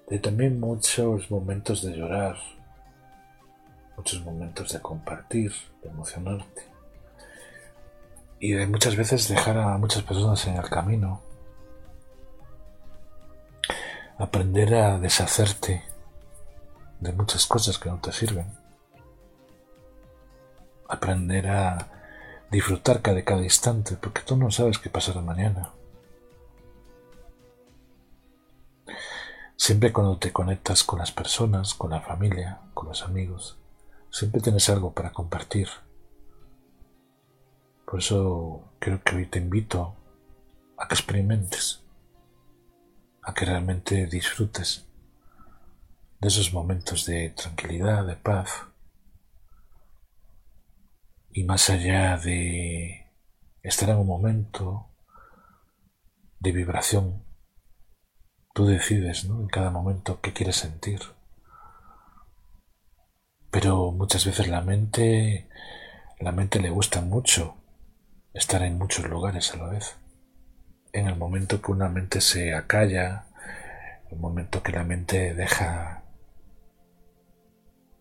de 0.08 0.20
también 0.20 0.60
muchos 0.60 1.30
momentos 1.30 1.84
de 1.84 1.96
llorar, 1.96 2.38
muchos 3.98 4.24
momentos 4.24 4.72
de 4.72 4.80
compartir, 4.80 5.52
de 5.82 5.90
emocionarte 5.90 6.64
y 8.40 8.54
de 8.54 8.68
muchas 8.68 8.96
veces 8.96 9.28
dejar 9.28 9.58
a 9.58 9.78
muchas 9.78 10.04
personas 10.04 10.46
en 10.48 10.56
el 10.58 10.70
camino, 10.70 11.22
aprender 14.18 14.74
a 14.76 15.00
deshacerte 15.00 15.84
de 17.00 17.14
muchas 17.14 17.46
cosas 17.46 17.78
que 17.78 17.90
no 17.90 18.00
te 18.00 18.12
sirven, 18.12 18.52
aprender 20.88 21.48
a 21.50 21.90
disfrutar 22.52 23.02
cada, 23.02 23.22
cada 23.24 23.42
instante, 23.42 23.98
porque 23.98 24.22
tú 24.22 24.38
no 24.38 24.52
sabes 24.52 24.80
qué 24.80 24.90
pasará 24.90 25.22
mañana. 25.22 25.72
Siempre 29.58 29.92
cuando 29.92 30.20
te 30.20 30.32
conectas 30.32 30.84
con 30.84 31.00
las 31.00 31.12
personas, 31.12 31.74
con 31.74 31.90
la 31.90 32.00
familia, 32.00 32.62
con 32.76 32.88
los 32.88 33.02
amigos, 33.02 33.58
siempre 34.12 34.40
tienes 34.40 34.70
algo 34.70 34.94
para 34.94 35.12
compartir. 35.12 35.68
Por 37.86 38.00
eso 38.00 38.72
creo 38.80 39.02
que 39.04 39.16
hoy 39.16 39.26
te 39.26 39.40
invito 39.40 39.96
a 40.78 40.88
que 40.88 40.94
experimentes, 40.94 41.84
a 43.24 43.34
que 43.34 43.46
realmente 43.46 44.06
disfrutes 44.06 44.86
de 46.22 46.28
esos 46.28 46.54
momentos 46.54 47.08
de 47.08 47.32
tranquilidad, 47.32 48.06
de 48.06 48.16
paz, 48.16 48.52
y 51.32 51.44
más 51.44 51.70
allá 51.72 52.18
de 52.18 53.12
estar 53.64 53.90
en 53.90 53.98
un 53.98 54.08
momento 54.08 54.88
de 56.40 56.52
vibración, 56.52 57.27
tú 58.58 58.66
decides 58.66 59.26
¿no? 59.26 59.40
en 59.40 59.48
cada 59.50 59.70
momento 59.70 60.20
qué 60.20 60.34
quieres 60.34 60.56
sentir. 60.56 61.00
Pero 63.52 63.92
muchas 63.92 64.26
veces 64.26 64.48
la 64.48 64.62
mente, 64.62 65.48
la 66.20 66.32
mente 66.32 66.60
le 66.60 66.72
gusta 66.72 67.02
mucho 67.02 67.54
estar 68.34 68.64
en 68.64 68.80
muchos 68.80 69.08
lugares 69.08 69.54
a 69.54 69.58
la 69.58 69.68
vez. 69.68 69.98
En 70.92 71.06
el 71.06 71.16
momento 71.16 71.62
que 71.62 71.72
una 71.72 71.88
mente 71.88 72.20
se 72.20 72.56
acalla, 72.56 73.28
el 74.10 74.18
momento 74.18 74.64
que 74.64 74.72
la 74.72 74.84
mente 74.84 75.36
deja 75.36 76.02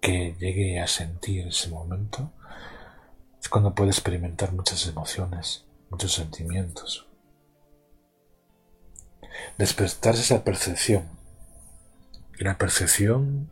que 0.00 0.36
llegue 0.38 0.80
a 0.80 0.86
sentir 0.86 1.48
ese 1.48 1.68
momento, 1.68 2.32
es 3.38 3.50
cuando 3.50 3.74
puede 3.74 3.90
experimentar 3.90 4.52
muchas 4.52 4.86
emociones, 4.86 5.66
muchos 5.90 6.14
sentimientos. 6.14 7.06
Despertarse 9.58 10.22
esa 10.22 10.44
percepción. 10.44 11.04
Y 12.38 12.44
la 12.44 12.58
percepción 12.58 13.50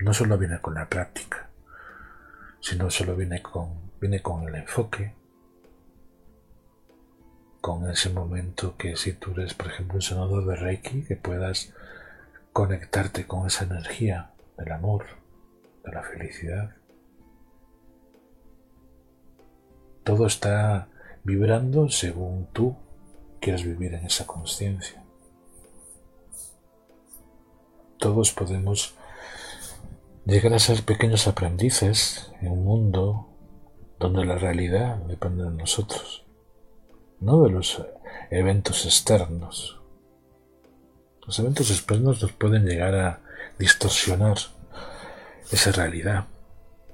no 0.00 0.12
solo 0.12 0.38
viene 0.38 0.60
con 0.60 0.74
la 0.74 0.88
práctica, 0.88 1.48
sino 2.60 2.90
solo 2.90 3.14
viene 3.16 3.40
con, 3.42 3.92
viene 4.00 4.20
con 4.20 4.48
el 4.48 4.54
enfoque, 4.56 5.14
con 7.60 7.88
ese 7.90 8.10
momento 8.10 8.76
que 8.76 8.96
si 8.96 9.12
tú 9.12 9.32
eres, 9.32 9.54
por 9.54 9.68
ejemplo, 9.68 9.96
un 9.96 10.02
sonador 10.02 10.46
de 10.46 10.56
Reiki, 10.56 11.02
que 11.02 11.16
puedas 11.16 11.72
conectarte 12.52 13.26
con 13.26 13.46
esa 13.46 13.64
energía 13.64 14.32
del 14.58 14.72
amor, 14.72 15.06
de 15.84 15.92
la 15.92 16.02
felicidad, 16.02 16.74
Todo 20.06 20.28
está 20.28 20.86
vibrando 21.24 21.88
según 21.88 22.46
tú 22.52 22.76
quieras 23.40 23.64
vivir 23.64 23.92
en 23.92 24.06
esa 24.06 24.24
conciencia. 24.24 25.02
Todos 27.98 28.32
podemos 28.32 28.94
llegar 30.26 30.52
a 30.52 30.58
ser 30.58 30.82
pequeños 30.82 31.26
aprendices 31.26 32.30
en 32.40 32.48
un 32.48 32.64
mundo 32.64 33.28
donde 33.98 34.24
la 34.24 34.36
realidad 34.36 34.96
depende 34.96 35.44
de 35.44 35.50
nosotros, 35.50 36.24
no 37.20 37.42
de 37.42 37.50
los 37.50 37.82
eventos 38.30 38.84
externos. 38.84 39.80
Los 41.26 41.38
eventos 41.38 41.70
externos 41.70 42.20
nos 42.22 42.32
pueden 42.32 42.66
llegar 42.66 42.94
a 42.94 43.20
distorsionar 43.58 44.36
esa 45.50 45.72
realidad 45.72 46.26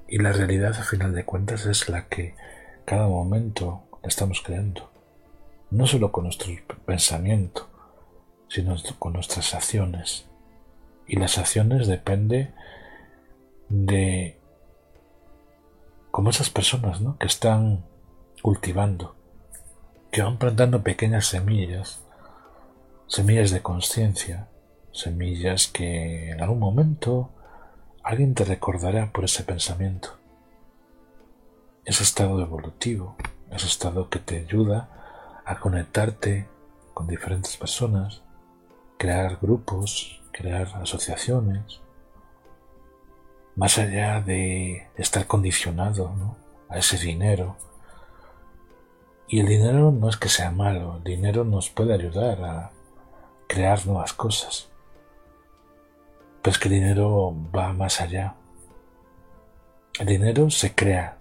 y 0.09 0.19
la 0.19 0.33
realidad 0.33 0.75
a 0.79 0.85
final 0.85 1.15
de 1.15 1.25
cuentas 1.25 1.67
es 1.67 1.89
la 1.89 2.07
que 2.09 2.35
cada 2.85 3.09
momento 3.09 3.83
estamos 4.03 4.41
creando, 4.41 4.91
no 5.71 5.87
solo 5.87 6.13
con 6.13 6.25
nuestro 6.25 6.53
pensamiento, 6.87 7.69
sino 8.49 8.77
con 8.99 9.15
nuestras 9.15 9.55
acciones. 9.55 10.27
Y 11.07 11.17
las 11.17 11.39
acciones 11.39 11.87
dependen 11.87 12.55
de 13.69 14.39
como 16.11 16.31
esas 16.31 16.51
personas 16.51 17.01
¿no? 17.01 17.19
que 17.19 17.27
están 17.27 17.85
cultivando, 18.43 19.15
que 20.11 20.23
van 20.23 20.39
plantando 20.39 20.83
pequeñas 20.83 21.27
semillas, 21.27 22.03
semillas 23.07 23.51
de 23.51 23.63
conciencia, 23.63 24.49
semillas 24.93 25.69
que 25.69 26.31
en 26.31 26.43
algún 26.43 26.59
momento 26.59 27.31
alguien 28.03 28.35
te 28.35 28.45
recordará 28.45 29.13
por 29.13 29.25
ese 29.25 29.43
pensamiento 29.43 30.23
ese 31.85 32.05
estado 32.05 32.41
evolutivo, 32.41 33.17
ese 33.51 33.67
estado 33.67 34.09
que 34.09 34.19
te 34.19 34.39
ayuda 34.39 34.89
a 35.45 35.59
conectarte 35.59 36.49
con 36.95 37.09
diferentes 37.09 37.57
personas, 37.57 38.23
crear 38.99 39.39
grupos, 39.41 40.22
crear 40.33 40.69
asociaciones, 40.77 41.81
más 43.55 43.79
allá 43.79 44.21
de 44.21 44.89
estar 44.97 45.27
condicionado 45.27 46.37
a 46.69 46.79
ese 46.79 46.97
dinero 46.99 47.57
Y 49.29 49.41
el 49.41 49.47
dinero 49.47 49.91
no 49.93 50.09
es 50.11 50.17
que 50.19 50.29
sea 50.29 50.51
malo, 50.51 50.97
el 50.99 51.05
dinero 51.05 51.45
nos 51.45 51.71
puede 51.71 51.95
ayudar 51.95 52.45
a 52.45 52.71
crear 53.47 53.87
nuevas 53.87 54.13
cosas. 54.13 54.69
Pero 56.43 56.53
es 56.53 56.59
que 56.59 56.69
el 56.69 56.75
dinero 56.75 57.35
va 57.55 57.73
más 57.73 58.01
allá. 58.03 58.35
El 59.99 60.07
dinero 60.07 60.51
se 60.51 60.75
crea. 60.75 61.17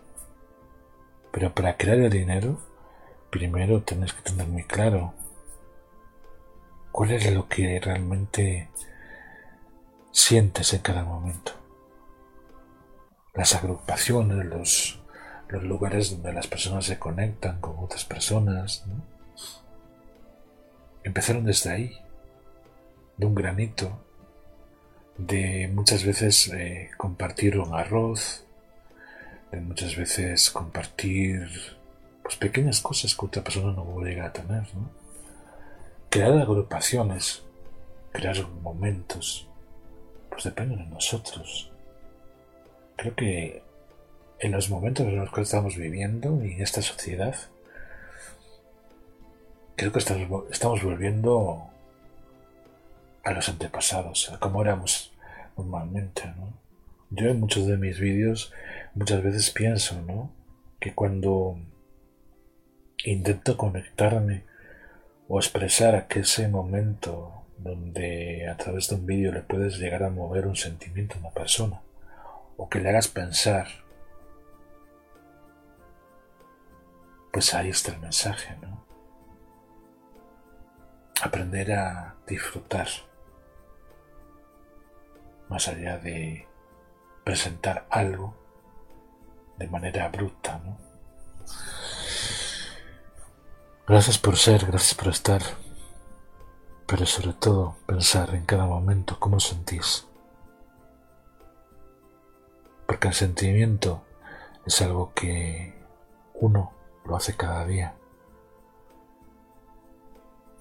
Pero 1.31 1.53
para 1.53 1.77
crear 1.77 1.99
el 1.99 2.09
dinero, 2.09 2.57
primero 3.29 3.81
tienes 3.81 4.11
que 4.11 4.23
tener 4.23 4.47
muy 4.47 4.63
claro 4.65 5.13
cuál 6.91 7.11
es 7.11 7.33
lo 7.33 7.47
que 7.47 7.79
realmente 7.79 8.69
sientes 10.11 10.73
en 10.73 10.81
cada 10.81 11.03
momento. 11.03 11.53
Las 13.33 13.55
agrupaciones, 13.55 14.45
los, 14.45 14.99
los 15.49 15.63
lugares 15.63 16.11
donde 16.11 16.33
las 16.33 16.47
personas 16.47 16.85
se 16.85 16.99
conectan 16.99 17.59
con 17.61 17.75
otras 17.79 18.05
personas, 18.05 18.83
empezaron 21.03 21.45
desde 21.45 21.71
ahí, 21.71 21.97
de 23.17 23.25
un 23.25 23.35
granito, 23.35 23.99
de 25.17 25.69
muchas 25.73 26.03
veces 26.03 26.47
eh, 26.49 26.89
compartir 26.97 27.57
un 27.57 27.73
arroz, 27.73 28.45
de 29.51 29.61
muchas 29.61 29.95
veces 29.95 30.49
compartir 30.49 31.47
pues, 32.23 32.35
pequeñas 32.35 32.81
cosas 32.81 33.15
que 33.15 33.25
otra 33.25 33.43
persona 33.43 33.73
no 33.73 33.85
puede 33.85 34.11
llegar 34.11 34.27
a 34.27 34.33
tener. 34.33 34.67
Crear 36.09 36.33
agrupaciones, 36.33 37.43
crear 38.11 38.47
momentos, 38.61 39.47
pues 40.31 40.45
depende 40.45 40.77
de 40.77 40.85
nosotros. 40.85 41.71
Creo 42.95 43.15
que 43.15 43.63
en 44.39 44.51
los 44.51 44.69
momentos 44.71 45.05
en 45.05 45.17
los 45.17 45.31
que 45.31 45.41
estamos 45.41 45.75
viviendo 45.75 46.43
y 46.43 46.53
en 46.53 46.61
esta 46.61 46.81
sociedad, 46.81 47.35
creo 49.75 49.91
que 49.91 49.99
estamos, 49.99 50.83
volviendo 50.83 51.67
a 53.23 53.33
los 53.33 53.49
antepasados, 53.49 54.31
a 54.31 54.39
como 54.39 54.61
éramos 54.61 55.13
normalmente, 55.57 56.23
¿no? 56.37 56.53
Yo 57.11 57.29
en 57.29 57.39
muchos 57.39 57.67
de 57.67 57.77
mis 57.77 57.99
vídeos 57.99 58.53
muchas 58.95 59.21
veces 59.21 59.51
pienso, 59.51 60.01
¿no? 60.01 60.31
Que 60.79 60.95
cuando 60.95 61.59
intento 63.03 63.57
conectarme 63.57 64.43
o 65.27 65.39
expresar 65.39 66.07
que 66.07 66.21
ese 66.21 66.47
momento 66.47 67.40
donde 67.63 68.49
a 68.49 68.57
través 68.57 68.89
de 68.89 68.95
un 68.95 69.05
vídeo 69.05 69.31
le 69.31 69.41
puedes 69.41 69.77
llegar 69.77 70.03
a 70.03 70.09
mover 70.09 70.47
un 70.47 70.55
sentimiento 70.55 71.15
a 71.15 71.19
una 71.19 71.29
persona 71.29 71.81
o 72.57 72.69
que 72.69 72.79
le 72.79 72.89
hagas 72.89 73.07
pensar, 73.07 73.67
pues 77.31 77.53
ahí 77.53 77.69
está 77.69 77.93
el 77.93 77.99
mensaje, 77.99 78.55
¿no? 78.61 78.83
Aprender 81.21 81.71
a 81.73 82.15
disfrutar 82.27 82.87
más 85.49 85.67
allá 85.67 85.97
de 85.97 86.47
presentar 87.23 87.85
algo 87.89 88.35
de 89.57 89.67
manera 89.67 90.07
bruta, 90.09 90.59
¿no? 90.65 90.77
Gracias 93.87 94.17
por 94.17 94.37
ser, 94.37 94.65
gracias 94.65 94.95
por 94.95 95.09
estar, 95.09 95.41
pero 96.91 97.05
sobre 97.05 97.31
todo 97.31 97.77
pensar 97.85 98.35
en 98.35 98.43
cada 98.45 98.65
momento 98.65 99.17
cómo 99.17 99.39
sentís. 99.39 100.07
Porque 102.85 103.07
el 103.07 103.13
sentimiento 103.13 104.03
es 104.65 104.81
algo 104.81 105.13
que 105.13 105.73
uno 106.33 106.73
lo 107.05 107.15
hace 107.15 107.37
cada 107.37 107.65
día. 107.65 107.95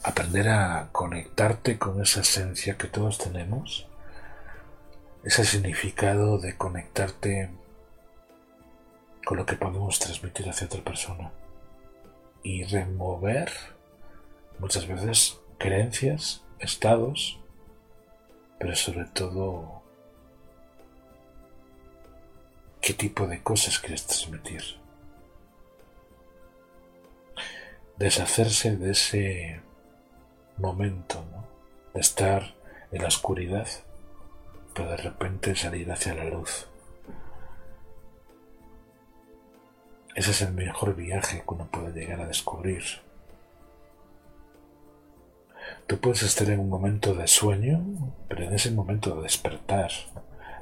Aprender 0.04 0.50
a 0.50 0.90
conectarte 0.92 1.80
con 1.80 2.00
esa 2.00 2.20
esencia 2.20 2.78
que 2.78 2.86
todos 2.86 3.18
tenemos 3.18 3.88
ese 5.24 5.44
significado 5.44 6.38
de 6.38 6.56
conectarte 6.56 7.50
con 9.26 9.36
lo 9.36 9.46
que 9.46 9.56
podemos 9.56 9.98
transmitir 9.98 10.48
hacia 10.48 10.68
otra 10.68 10.84
persona 10.84 11.32
y 12.44 12.62
remover 12.62 13.50
muchas 14.60 14.86
veces 14.86 15.40
creencias, 15.60 16.42
estados, 16.58 17.38
pero 18.58 18.74
sobre 18.74 19.04
todo 19.04 19.82
qué 22.80 22.92
tipo 22.92 23.28
de 23.28 23.40
cosas 23.44 23.78
quieres 23.78 24.04
transmitir. 24.06 24.62
Deshacerse 27.96 28.76
de 28.76 28.90
ese 28.90 29.60
momento 30.56 31.22
de 31.94 32.00
estar 32.00 32.56
en 32.90 33.02
la 33.02 33.08
oscuridad 33.08 33.68
pero 34.74 34.90
de 34.90 34.96
repente 34.96 35.54
salir 35.54 35.90
hacia 35.90 36.14
la 36.14 36.24
luz. 36.24 36.66
Ese 40.14 40.30
es 40.30 40.42
el 40.42 40.52
mejor 40.52 40.96
viaje 40.96 41.42
que 41.46 41.54
uno 41.54 41.66
puede 41.70 41.92
llegar 41.92 42.20
a 42.20 42.26
descubrir. 42.26 42.82
Tú 45.90 45.98
puedes 45.98 46.22
estar 46.22 46.48
en 46.48 46.60
un 46.60 46.68
momento 46.68 47.14
de 47.14 47.26
sueño, 47.26 47.84
pero 48.28 48.44
en 48.44 48.52
ese 48.54 48.70
momento 48.70 49.16
de 49.16 49.22
despertar, 49.22 49.90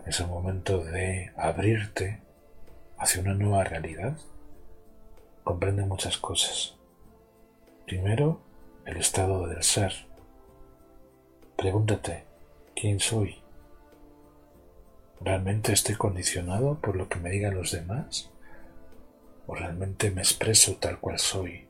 en 0.02 0.08
ese 0.08 0.24
momento 0.24 0.82
de 0.82 1.32
abrirte 1.36 2.22
hacia 2.96 3.20
una 3.20 3.34
nueva 3.34 3.62
realidad, 3.62 4.16
comprende 5.44 5.84
muchas 5.84 6.16
cosas. 6.16 6.76
Primero, 7.84 8.40
el 8.86 8.96
estado 8.96 9.46
del 9.48 9.62
ser. 9.62 9.92
Pregúntate, 11.58 12.24
¿quién 12.74 12.98
soy? 12.98 13.36
¿Realmente 15.20 15.74
estoy 15.74 15.96
condicionado 15.96 16.80
por 16.80 16.96
lo 16.96 17.10
que 17.10 17.18
me 17.18 17.28
digan 17.28 17.54
los 17.54 17.72
demás? 17.72 18.30
¿O 19.46 19.54
realmente 19.54 20.10
me 20.10 20.22
expreso 20.22 20.76
tal 20.76 20.98
cual 21.00 21.18
soy? 21.18 21.68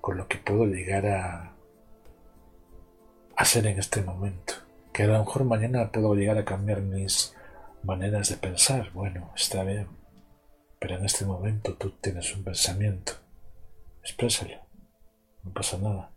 Con 0.00 0.16
lo 0.16 0.28
que 0.28 0.38
puedo 0.38 0.64
llegar 0.64 1.06
a, 1.08 1.55
a 3.36 3.44
ser 3.44 3.66
en 3.66 3.78
este 3.78 4.02
momento. 4.02 4.54
Que 4.92 5.04
a 5.04 5.06
lo 5.08 5.18
mejor 5.18 5.44
mañana 5.44 5.92
puedo 5.92 6.14
llegar 6.14 6.38
a 6.38 6.44
cambiar 6.44 6.80
mis 6.80 7.34
maneras 7.82 8.30
de 8.30 8.36
pensar. 8.36 8.90
Bueno, 8.92 9.32
está 9.36 9.62
bien. 9.64 9.88
Pero 10.78 10.96
en 10.96 11.04
este 11.04 11.24
momento 11.24 11.74
tú 11.74 11.90
tienes 12.00 12.34
un 12.34 12.44
pensamiento. 12.44 13.12
Exprésalo. 14.02 14.56
No 15.44 15.52
pasa 15.52 15.78
nada. 15.78 16.16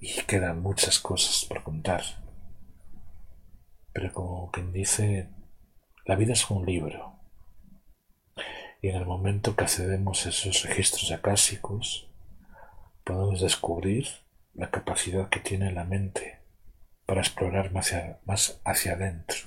y 0.00 0.22
quedan 0.22 0.62
muchas 0.62 0.98
cosas 0.98 1.44
por 1.44 1.62
contar. 1.62 2.02
Pero 3.92 4.12
como 4.12 4.50
quien 4.50 4.72
dice, 4.72 5.28
la 6.06 6.16
vida 6.16 6.32
es 6.32 6.50
un 6.50 6.64
libro. 6.64 7.18
Y 8.80 8.88
en 8.88 8.96
el 8.96 9.04
momento 9.04 9.54
que 9.54 9.64
accedemos 9.64 10.24
a 10.24 10.30
esos 10.30 10.62
registros 10.62 11.12
acásicos, 11.12 12.09
podemos 13.10 13.40
descubrir 13.40 14.06
la 14.54 14.70
capacidad 14.70 15.28
que 15.28 15.40
tiene 15.40 15.72
la 15.72 15.84
mente 15.84 16.38
para 17.06 17.20
explorar 17.20 17.72
más 17.72 17.88
hacia, 17.88 18.20
más 18.24 18.60
hacia 18.64 18.92
adentro. 18.92 19.38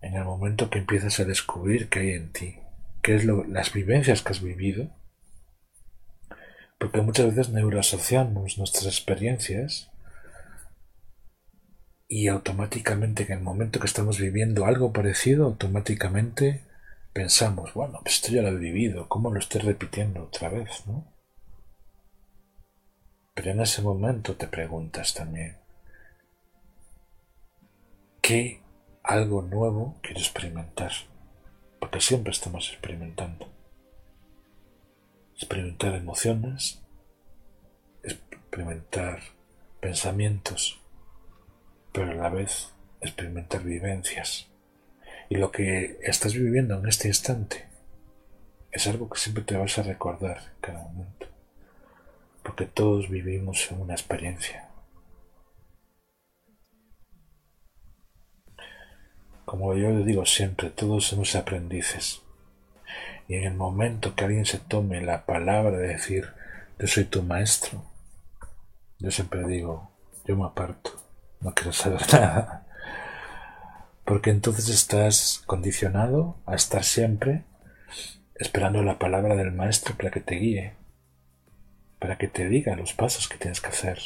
En 0.00 0.14
el 0.14 0.24
momento 0.24 0.70
que 0.70 0.78
empiezas 0.78 1.18
a 1.18 1.24
descubrir 1.24 1.88
qué 1.88 1.98
hay 1.98 2.10
en 2.10 2.32
ti, 2.32 2.58
qué 3.02 3.16
es 3.16 3.24
lo, 3.24 3.42
las 3.44 3.72
vivencias 3.72 4.22
que 4.22 4.30
has 4.30 4.40
vivido, 4.40 4.90
porque 6.78 7.00
muchas 7.00 7.34
veces 7.34 7.52
neuroasociamos 7.52 8.58
nuestras 8.58 8.86
experiencias 8.86 9.90
y 12.06 12.28
automáticamente 12.28 13.24
en 13.24 13.32
el 13.32 13.40
momento 13.40 13.80
que 13.80 13.86
estamos 13.86 14.20
viviendo 14.20 14.66
algo 14.66 14.92
parecido, 14.92 15.46
automáticamente 15.46 16.62
pensamos, 17.12 17.74
bueno, 17.74 17.98
pues 18.04 18.16
esto 18.16 18.30
ya 18.30 18.42
lo 18.42 18.50
he 18.50 18.56
vivido, 18.56 19.08
¿cómo 19.08 19.32
lo 19.32 19.40
estoy 19.40 19.62
repitiendo 19.62 20.22
otra 20.22 20.48
vez? 20.48 20.86
¿no? 20.86 21.11
Pero 23.34 23.50
en 23.50 23.60
ese 23.60 23.82
momento 23.82 24.36
te 24.36 24.46
preguntas 24.46 25.14
también, 25.14 25.56
¿qué 28.20 28.62
algo 29.02 29.42
nuevo 29.42 29.96
quiero 30.02 30.20
experimentar? 30.20 30.92
Porque 31.80 32.00
siempre 32.00 32.32
estamos 32.32 32.70
experimentando 32.70 33.52
experimentar 35.42 35.96
emociones, 35.96 36.80
experimentar 38.04 39.20
pensamientos, 39.80 40.80
pero 41.92 42.12
a 42.12 42.14
la 42.14 42.28
vez 42.28 42.72
experimentar 43.00 43.64
vivencias. 43.64 44.48
Y 45.28 45.36
lo 45.36 45.50
que 45.50 45.98
estás 46.02 46.34
viviendo 46.34 46.78
en 46.78 46.86
este 46.88 47.08
instante 47.08 47.66
es 48.70 48.86
algo 48.86 49.10
que 49.10 49.18
siempre 49.18 49.42
te 49.42 49.56
vas 49.56 49.76
a 49.78 49.82
recordar 49.82 50.38
en 50.38 50.60
cada 50.60 50.82
momento, 50.84 51.26
porque 52.42 52.66
todos 52.66 53.08
vivimos 53.08 53.70
en 53.70 53.80
una 53.80 53.94
experiencia. 53.94 54.72
como 59.52 59.74
yo 59.74 60.02
digo 60.02 60.24
siempre, 60.24 60.70
todos 60.70 61.08
somos 61.08 61.36
aprendices. 61.36 62.22
Y 63.28 63.34
en 63.34 63.44
el 63.44 63.52
momento 63.52 64.14
que 64.14 64.24
alguien 64.24 64.46
se 64.46 64.56
tome 64.56 65.02
la 65.02 65.26
palabra 65.26 65.76
de 65.76 65.88
decir, 65.88 66.32
yo 66.78 66.86
soy 66.86 67.04
tu 67.04 67.22
maestro, 67.22 67.84
yo 68.98 69.10
siempre 69.10 69.46
digo, 69.46 69.90
yo 70.24 70.38
me 70.38 70.46
aparto, 70.46 70.92
no 71.42 71.52
quiero 71.52 71.70
saber 71.74 72.00
nada. 72.14 72.66
Porque 74.06 74.30
entonces 74.30 74.70
estás 74.70 75.42
condicionado 75.44 76.38
a 76.46 76.54
estar 76.54 76.82
siempre 76.82 77.44
esperando 78.36 78.82
la 78.82 78.98
palabra 78.98 79.36
del 79.36 79.52
maestro 79.52 79.94
para 79.98 80.10
que 80.10 80.20
te 80.20 80.36
guíe, 80.36 80.72
para 82.02 82.18
que 82.18 82.26
te 82.26 82.48
diga 82.48 82.74
los 82.74 82.94
pasos 82.94 83.28
que 83.28 83.38
tienes 83.38 83.60
que 83.60 83.68
hacer. 83.68 84.00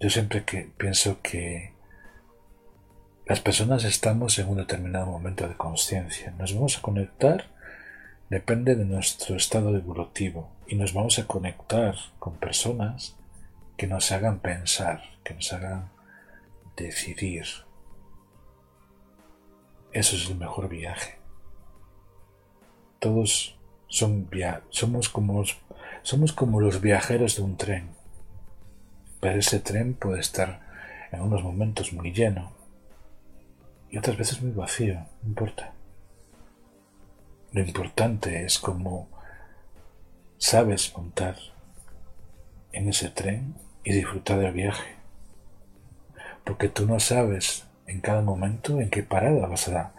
Yo 0.00 0.08
siempre 0.08 0.46
que 0.46 0.72
pienso 0.78 1.20
que 1.20 1.74
las 3.26 3.40
personas 3.40 3.84
estamos 3.84 4.38
en 4.38 4.48
un 4.48 4.56
determinado 4.56 5.04
momento 5.04 5.46
de 5.46 5.58
conciencia. 5.58 6.30
Nos 6.38 6.54
vamos 6.54 6.78
a 6.78 6.80
conectar, 6.80 7.50
depende 8.30 8.76
de 8.76 8.86
nuestro 8.86 9.36
estado 9.36 9.76
evolutivo, 9.76 10.50
y 10.66 10.76
nos 10.76 10.94
vamos 10.94 11.18
a 11.18 11.26
conectar 11.26 11.94
con 12.18 12.38
personas 12.38 13.14
que 13.76 13.86
nos 13.86 14.10
hagan 14.10 14.38
pensar, 14.38 15.02
que 15.22 15.34
nos 15.34 15.52
hagan 15.52 15.90
decidir. 16.78 17.44
Eso 19.92 20.16
es 20.16 20.30
el 20.30 20.36
mejor 20.36 20.70
viaje. 20.70 21.18
Todos 23.00 23.57
somos 23.88 25.08
como 25.08 25.44
somos 26.02 26.32
como 26.32 26.60
los 26.60 26.80
viajeros 26.80 27.36
de 27.36 27.42
un 27.42 27.56
tren. 27.56 27.90
Pero 29.20 29.38
ese 29.38 29.58
tren 29.60 29.94
puede 29.94 30.20
estar 30.20 30.60
en 31.10 31.22
unos 31.22 31.42
momentos 31.42 31.92
muy 31.92 32.12
lleno, 32.12 32.52
y 33.90 33.98
otras 33.98 34.16
veces 34.16 34.42
muy 34.42 34.52
vacío, 34.52 34.94
no 35.22 35.28
importa. 35.28 35.72
Lo 37.52 37.62
importante 37.62 38.44
es 38.44 38.58
cómo 38.58 39.08
sabes 40.36 40.94
montar 40.96 41.36
en 42.72 42.88
ese 42.88 43.08
tren 43.08 43.54
y 43.84 43.92
disfrutar 43.92 44.38
del 44.38 44.52
viaje. 44.52 44.96
Porque 46.44 46.68
tú 46.68 46.86
no 46.86 47.00
sabes 47.00 47.66
en 47.86 48.00
cada 48.00 48.20
momento 48.20 48.80
en 48.80 48.90
qué 48.90 49.02
parada 49.02 49.46
vas 49.46 49.68
a, 49.68 49.94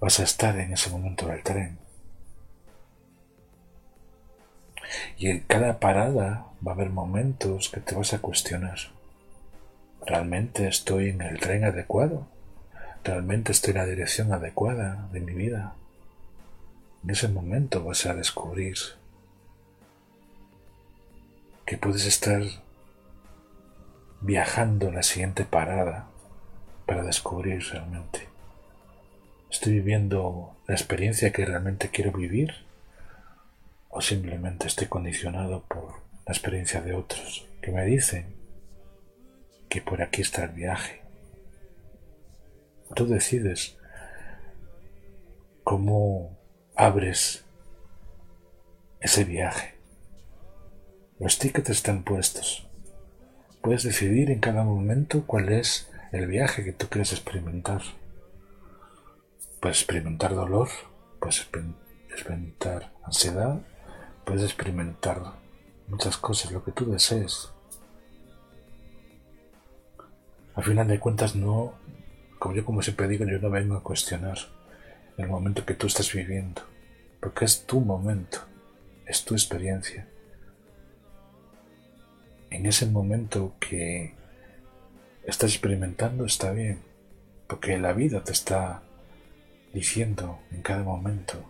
vas 0.00 0.20
a 0.20 0.24
estar 0.24 0.58
en 0.58 0.72
ese 0.74 0.90
momento 0.90 1.26
del 1.26 1.42
tren. 1.42 1.78
Y 5.16 5.28
en 5.30 5.40
cada 5.40 5.78
parada 5.80 6.46
va 6.66 6.72
a 6.72 6.74
haber 6.74 6.90
momentos 6.90 7.68
que 7.68 7.80
te 7.80 7.94
vas 7.94 8.14
a 8.14 8.20
cuestionar. 8.20 8.78
¿Realmente 10.06 10.68
estoy 10.68 11.10
en 11.10 11.22
el 11.22 11.38
tren 11.40 11.64
adecuado? 11.64 12.26
realmente 13.08 13.52
estoy 13.52 13.70
en 13.70 13.78
la 13.78 13.86
dirección 13.86 14.32
adecuada 14.32 15.08
de 15.12 15.20
mi 15.20 15.32
vida. 15.32 15.74
En 17.02 17.10
ese 17.10 17.28
momento 17.28 17.82
vas 17.82 18.04
a 18.06 18.14
descubrir 18.14 18.76
que 21.64 21.78
puedes 21.78 22.04
estar 22.06 22.42
viajando 24.20 24.88
a 24.88 24.92
la 24.92 25.02
siguiente 25.02 25.44
parada 25.44 26.08
para 26.86 27.02
descubrir 27.02 27.62
realmente. 27.70 28.28
¿Estoy 29.50 29.74
viviendo 29.74 30.54
la 30.66 30.74
experiencia 30.74 31.32
que 31.32 31.46
realmente 31.46 31.88
quiero 31.88 32.12
vivir? 32.12 32.67
¿O 33.98 34.00
simplemente 34.00 34.68
estoy 34.68 34.86
condicionado 34.86 35.64
por 35.64 36.02
la 36.24 36.32
experiencia 36.32 36.80
de 36.80 36.94
otros 36.94 37.48
que 37.60 37.72
me 37.72 37.84
dicen 37.84 38.32
que 39.68 39.82
por 39.82 40.02
aquí 40.02 40.22
está 40.22 40.44
el 40.44 40.50
viaje? 40.50 41.02
Tú 42.94 43.08
decides 43.08 43.76
cómo 45.64 46.38
abres 46.76 47.44
ese 49.00 49.24
viaje. 49.24 49.74
Los 51.18 51.40
tickets 51.40 51.70
están 51.70 52.04
puestos. 52.04 52.68
Puedes 53.62 53.82
decidir 53.82 54.30
en 54.30 54.38
cada 54.38 54.62
momento 54.62 55.26
cuál 55.26 55.48
es 55.48 55.90
el 56.12 56.28
viaje 56.28 56.62
que 56.62 56.72
tú 56.72 56.86
quieres 56.88 57.10
experimentar. 57.10 57.82
Puedes 59.60 59.78
experimentar 59.78 60.36
dolor, 60.36 60.68
puedes 61.18 61.40
experimentar 61.40 62.92
ansiedad, 63.02 63.60
puedes 64.28 64.44
experimentar 64.44 65.22
muchas 65.86 66.18
cosas, 66.18 66.52
lo 66.52 66.62
que 66.62 66.72
tú 66.72 66.84
desees. 66.84 67.50
Al 70.54 70.64
final 70.64 70.86
de 70.86 71.00
cuentas 71.00 71.34
no 71.34 71.72
como 72.38 72.54
yo 72.54 72.62
como 72.62 72.82
siempre 72.82 73.08
digo, 73.08 73.24
yo 73.24 73.38
no 73.38 73.48
vengo 73.48 73.74
a 73.74 73.82
cuestionar 73.82 74.36
el 75.16 75.28
momento 75.28 75.64
que 75.64 75.72
tú 75.72 75.86
estás 75.86 76.12
viviendo, 76.12 76.60
porque 77.20 77.46
es 77.46 77.64
tu 77.64 77.80
momento, 77.80 78.40
es 79.06 79.24
tu 79.24 79.34
experiencia. 79.34 80.06
En 82.50 82.66
ese 82.66 82.84
momento 82.84 83.54
que 83.58 84.14
estás 85.24 85.52
experimentando 85.52 86.26
está 86.26 86.52
bien, 86.52 86.82
porque 87.46 87.78
la 87.78 87.94
vida 87.94 88.22
te 88.22 88.32
está 88.32 88.82
diciendo 89.72 90.38
en 90.50 90.60
cada 90.60 90.82
momento 90.82 91.42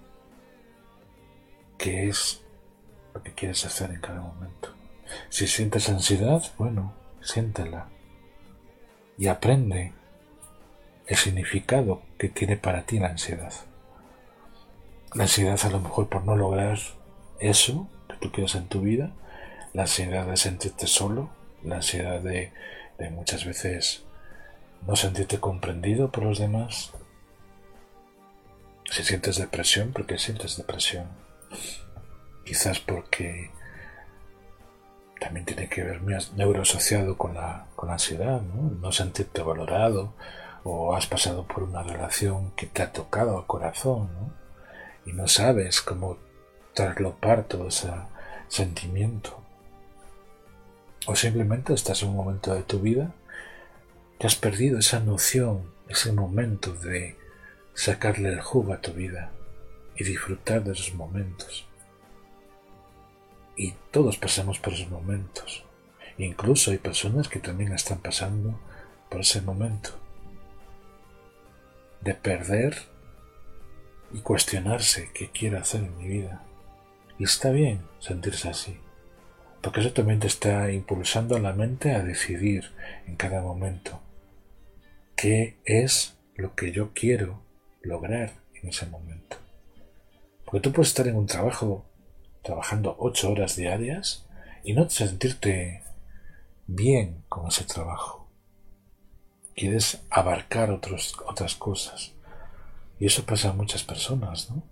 qué 1.76 2.08
es 2.08 2.44
lo 3.18 3.24
que 3.24 3.34
quieres 3.34 3.64
hacer 3.64 3.90
en 3.90 4.00
cada 4.00 4.20
momento. 4.20 4.72
Si 5.28 5.46
sientes 5.46 5.88
ansiedad, 5.88 6.42
bueno, 6.56 6.94
siéntela 7.20 7.88
y 9.16 9.26
aprende 9.26 9.92
el 11.06 11.16
significado 11.16 12.02
que 12.16 12.28
tiene 12.28 12.56
para 12.56 12.82
ti 12.82 12.98
la 12.98 13.08
ansiedad. 13.08 13.52
La 15.14 15.24
ansiedad 15.24 15.58
a 15.64 15.70
lo 15.70 15.80
mejor 15.80 16.08
por 16.08 16.24
no 16.24 16.36
lograr 16.36 16.78
eso 17.40 17.88
que 18.08 18.16
tú 18.16 18.30
quieres 18.30 18.54
en 18.54 18.68
tu 18.68 18.82
vida, 18.82 19.12
la 19.72 19.82
ansiedad 19.82 20.26
de 20.26 20.36
sentirte 20.36 20.86
solo, 20.86 21.30
la 21.64 21.76
ansiedad 21.76 22.20
de, 22.20 22.52
de 22.98 23.10
muchas 23.10 23.44
veces 23.44 24.04
no 24.86 24.94
sentirte 24.94 25.40
comprendido 25.40 26.12
por 26.12 26.24
los 26.24 26.38
demás. 26.38 26.92
Si 28.90 29.02
sientes 29.02 29.38
depresión, 29.38 29.92
¿por 29.92 30.06
qué 30.06 30.18
sientes 30.18 30.56
depresión? 30.56 31.08
Quizás 32.48 32.80
porque 32.80 33.50
también 35.20 35.44
tiene 35.44 35.68
que 35.68 35.84
ver 35.84 36.00
neuroasociado 36.34 37.18
con 37.18 37.34
la, 37.34 37.66
con 37.76 37.88
la 37.88 37.92
ansiedad, 37.92 38.40
¿no? 38.40 38.70
no 38.70 38.90
sentirte 38.90 39.42
valorado, 39.42 40.14
o 40.64 40.96
has 40.96 41.06
pasado 41.06 41.46
por 41.46 41.64
una 41.64 41.82
relación 41.82 42.52
que 42.52 42.64
te 42.64 42.82
ha 42.82 42.90
tocado 42.90 43.36
al 43.36 43.46
corazón 43.46 44.08
y 45.04 45.12
no 45.12 45.28
sabes 45.28 45.82
cómo 45.82 46.16
traslopar 46.72 47.44
todo 47.44 47.68
ese 47.68 47.90
sentimiento. 48.48 49.38
O 51.06 51.14
simplemente 51.16 51.74
estás 51.74 52.02
en 52.02 52.08
un 52.08 52.16
momento 52.16 52.54
de 52.54 52.62
tu 52.62 52.80
vida 52.80 53.12
que 54.18 54.26
has 54.26 54.36
perdido 54.36 54.78
esa 54.78 55.00
noción, 55.00 55.70
ese 55.86 56.12
momento 56.12 56.72
de 56.72 57.14
sacarle 57.74 58.30
el 58.30 58.40
jugo 58.40 58.72
a 58.72 58.80
tu 58.80 58.94
vida 58.94 59.32
y 59.96 60.04
disfrutar 60.04 60.64
de 60.64 60.72
esos 60.72 60.94
momentos. 60.94 61.67
Y 63.58 63.74
todos 63.90 64.16
pasamos 64.16 64.60
por 64.60 64.72
esos 64.72 64.88
momentos. 64.88 65.64
Incluso 66.16 66.70
hay 66.70 66.78
personas 66.78 67.28
que 67.28 67.40
también 67.40 67.72
están 67.72 67.98
pasando 67.98 68.60
por 69.10 69.22
ese 69.22 69.42
momento 69.42 69.90
de 72.00 72.14
perder 72.14 72.76
y 74.12 74.20
cuestionarse 74.20 75.10
qué 75.12 75.30
quiero 75.30 75.58
hacer 75.58 75.82
en 75.82 75.98
mi 75.98 76.06
vida. 76.06 76.44
Y 77.18 77.24
está 77.24 77.50
bien 77.50 77.82
sentirse 77.98 78.48
así, 78.48 78.78
porque 79.60 79.80
eso 79.80 79.92
también 79.92 80.20
te 80.20 80.28
está 80.28 80.70
impulsando 80.70 81.34
a 81.34 81.40
la 81.40 81.52
mente 81.52 81.96
a 81.96 82.04
decidir 82.04 82.70
en 83.08 83.16
cada 83.16 83.42
momento 83.42 84.00
qué 85.16 85.56
es 85.64 86.16
lo 86.36 86.54
que 86.54 86.70
yo 86.70 86.92
quiero 86.94 87.42
lograr 87.82 88.34
en 88.54 88.68
ese 88.68 88.86
momento. 88.86 89.36
Porque 90.44 90.60
tú 90.60 90.72
puedes 90.72 90.90
estar 90.90 91.08
en 91.08 91.16
un 91.16 91.26
trabajo 91.26 91.88
trabajando 92.42 92.96
ocho 92.98 93.30
horas 93.30 93.56
diarias 93.56 94.26
y 94.64 94.72
no 94.72 94.88
sentirte 94.90 95.82
bien 96.66 97.24
con 97.28 97.48
ese 97.48 97.64
trabajo 97.64 98.18
quieres 99.58 100.00
abarcar 100.08 100.70
otros, 100.70 101.16
otras 101.26 101.56
cosas. 101.56 102.12
Y 103.00 103.06
eso 103.06 103.26
pasa 103.26 103.50
a 103.50 103.52
muchas 103.52 103.82
personas, 103.82 104.50
¿no? 104.50 104.62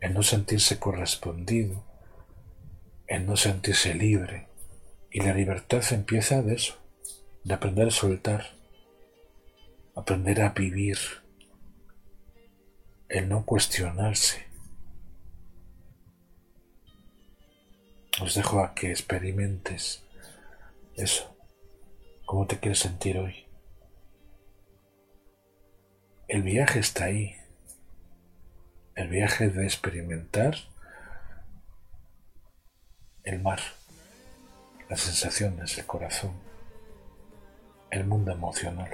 El 0.00 0.14
no 0.14 0.22
sentirse 0.22 0.78
correspondido, 0.78 1.84
el 3.06 3.26
no 3.26 3.36
sentirse 3.36 3.94
libre. 3.94 4.48
Y 5.10 5.20
la 5.20 5.34
libertad 5.34 5.82
empieza 5.92 6.40
de 6.40 6.54
eso, 6.54 6.78
de 7.44 7.52
aprender 7.52 7.88
a 7.88 7.90
soltar, 7.90 8.46
aprender 9.94 10.40
a 10.40 10.48
vivir, 10.50 10.98
el 13.10 13.28
no 13.28 13.44
cuestionarse. 13.44 14.46
Os 18.24 18.34
dejo 18.34 18.60
a 18.60 18.74
que 18.74 18.90
experimentes 18.90 20.02
eso. 20.96 21.36
¿Cómo 22.24 22.46
te 22.46 22.58
quieres 22.58 22.78
sentir 22.78 23.18
hoy? 23.18 23.44
el 26.34 26.42
viaje 26.42 26.78
está 26.80 27.04
ahí. 27.04 27.36
El 28.94 29.08
viaje 29.08 29.50
de 29.50 29.64
experimentar 29.64 30.56
el 33.24 33.40
mar, 33.40 33.60
las 34.88 35.00
sensaciones, 35.00 35.78
el 35.78 35.86
corazón, 35.86 36.32
el 37.90 38.04
mundo 38.04 38.32
emocional. 38.32 38.90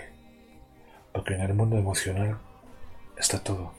Porque 1.13 1.35
en 1.35 1.43
el 1.43 1.55
mundo 1.55 1.79
emocional 1.79 2.39
está 3.17 3.43
todo. 3.43 3.73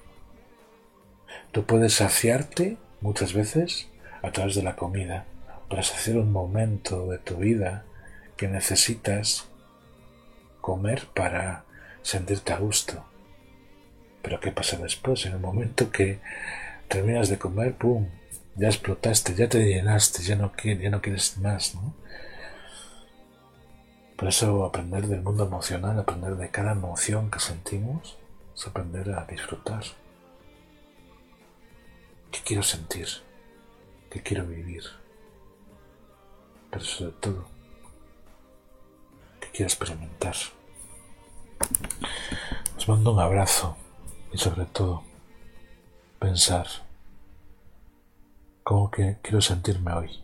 Tú 1.52 1.66
puedes 1.66 1.94
saciarte 1.94 2.78
muchas 3.00 3.34
veces 3.34 3.90
a 4.22 4.32
través 4.32 4.56
de 4.56 4.64
la 4.64 4.76
comida, 4.76 5.26
para 5.72 5.84
saciar 5.84 6.18
un 6.18 6.34
momento 6.34 7.08
de 7.08 7.18
tu 7.18 7.38
vida 7.38 7.86
que 8.36 8.50
necesitas 8.50 9.48
comer 10.60 11.08
para 11.16 11.64
sentirte 12.02 12.52
a 12.52 12.58
gusto. 12.58 13.06
Pero 14.22 14.42
¿qué 14.42 14.52
pasa 14.52 14.76
después? 14.76 15.26
En 15.26 15.32
el 15.32 15.40
momento 15.40 15.90
que 15.90 16.20
terminas 16.90 17.30
de 17.30 17.40
comer, 17.40 17.76
¡pum! 17.78 18.10
Ya 18.58 18.68
explotaste, 18.68 19.34
ya 19.34 19.48
te 19.48 19.64
llenaste, 19.64 20.24
ya 20.24 20.36
no, 20.36 20.52
quieres, 20.52 20.84
ya 20.84 20.90
no 20.90 21.02
quieres 21.02 21.38
más, 21.38 21.74
¿no? 21.74 21.96
Por 24.18 24.28
eso 24.28 24.66
aprender 24.66 25.08
del 25.08 25.22
mundo 25.22 25.46
emocional, 25.46 25.98
aprender 25.98 26.36
de 26.36 26.50
cada 26.50 26.74
emoción 26.74 27.32
que 27.32 27.40
sentimos, 27.40 28.18
es 28.54 28.68
aprender 28.68 29.10
a 29.12 29.26
disfrutar. 29.26 29.84
¿Qué 32.30 32.40
quiero 32.44 32.62
sentir? 32.62 33.08
¿Qué 34.10 34.22
quiero 34.22 34.46
vivir? 34.46 35.01
Pero 36.72 36.84
sobre 36.84 37.12
todo, 37.12 37.46
¿qué 39.40 39.50
quiero 39.52 39.68
experimentar? 39.68 40.36
Os 42.78 42.88
mando 42.88 43.12
un 43.12 43.20
abrazo 43.20 43.78
y 44.32 44.38
sobre 44.38 44.66
todo 44.66 45.04
pensar 46.20 46.68
cómo 48.64 48.90
que 48.90 49.20
quiero 49.22 49.42
sentirme 49.42 49.94
hoy 49.94 50.24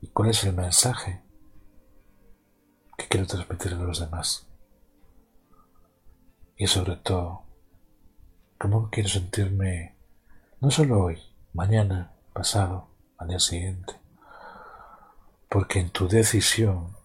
y 0.00 0.06
cuál 0.08 0.30
es 0.30 0.44
el 0.44 0.54
mensaje 0.54 1.22
que 2.96 3.08
quiero 3.08 3.26
transmitir 3.26 3.74
a 3.74 3.76
los 3.76 4.00
demás. 4.00 4.46
Y 6.56 6.68
sobre 6.68 6.96
todo, 6.96 7.42
cómo 8.58 8.90
quiero 8.90 9.08
sentirme 9.08 9.96
no 10.60 10.70
solo 10.70 11.02
hoy, 11.02 11.18
mañana, 11.52 12.12
pasado, 12.32 12.88
al 13.18 13.28
día 13.28 13.40
siguiente, 13.40 14.01
porque 15.52 15.80
en 15.80 15.90
tu 15.90 16.08
decisión 16.08 16.96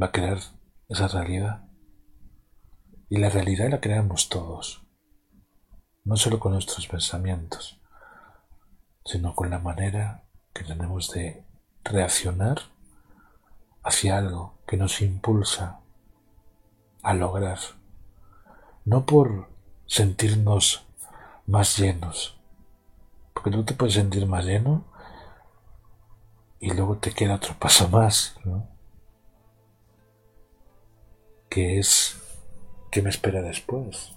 va 0.00 0.06
a 0.06 0.12
crear 0.12 0.38
esa 0.88 1.06
realidad. 1.06 1.68
Y 3.08 3.18
la 3.18 3.30
realidad 3.30 3.70
la 3.70 3.80
creamos 3.80 4.28
todos, 4.28 4.82
no 6.02 6.16
solo 6.16 6.40
con 6.40 6.54
nuestros 6.54 6.88
pensamientos, 6.88 7.80
sino 9.04 9.36
con 9.36 9.50
la 9.50 9.60
manera 9.60 10.24
que 10.52 10.64
tenemos 10.64 11.12
de 11.12 11.46
reaccionar 11.84 12.58
hacia 13.84 14.18
algo 14.18 14.58
que 14.66 14.76
nos 14.76 15.00
impulsa 15.00 15.78
a 17.04 17.14
lograr, 17.14 17.58
no 18.84 19.06
por 19.06 19.48
sentirnos 19.86 20.88
más 21.46 21.78
llenos, 21.78 22.36
porque 23.32 23.52
tú 23.52 23.62
te 23.62 23.74
puedes 23.74 23.94
sentir 23.94 24.26
más 24.26 24.44
lleno 24.44 24.91
y 26.62 26.70
luego 26.70 26.96
te 26.96 27.10
queda 27.10 27.34
otro 27.34 27.56
paso 27.58 27.88
más, 27.88 28.36
¿no? 28.44 28.68
que 31.50 31.80
es 31.80 32.16
qué 32.92 33.02
me 33.02 33.10
espera 33.10 33.42
después. 33.42 34.12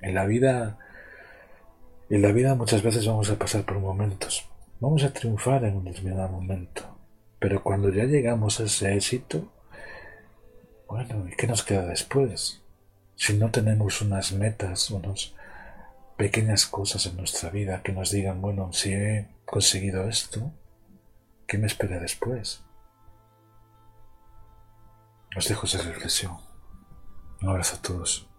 En 0.00 0.14
la 0.14 0.24
vida, 0.24 0.78
en 2.08 2.22
la 2.22 2.32
vida 2.32 2.54
muchas 2.54 2.82
veces 2.82 3.06
vamos 3.06 3.28
a 3.30 3.38
pasar 3.38 3.64
por 3.64 3.78
momentos, 3.80 4.48
vamos 4.80 5.04
a 5.04 5.12
triunfar 5.12 5.62
en 5.66 5.76
un 5.76 5.84
determinado 5.84 6.30
momento, 6.30 6.82
pero 7.38 7.62
cuando 7.62 7.90
ya 7.90 8.04
llegamos 8.04 8.60
a 8.60 8.64
ese 8.64 8.94
éxito, 8.94 9.52
bueno, 10.88 11.28
¿y 11.28 11.36
qué 11.36 11.46
nos 11.46 11.62
queda 11.62 11.84
después? 11.84 12.62
Si 13.14 13.34
no 13.34 13.50
tenemos 13.50 14.00
unas 14.00 14.32
metas, 14.32 14.90
unas 14.90 15.34
pequeñas 16.16 16.64
cosas 16.64 17.04
en 17.04 17.18
nuestra 17.18 17.50
vida 17.50 17.82
que 17.82 17.92
nos 17.92 18.10
digan, 18.10 18.40
bueno, 18.40 18.72
si 18.72 18.94
conseguido 19.52 20.08
esto, 20.08 20.50
¿qué 21.46 21.58
me 21.58 21.66
espera 21.66 22.00
después? 22.00 22.64
Os 25.36 25.46
dejo 25.46 25.66
esa 25.66 25.82
reflexión. 25.82 26.38
Un 27.42 27.50
abrazo 27.50 27.76
a 27.76 27.82
todos. 27.82 28.31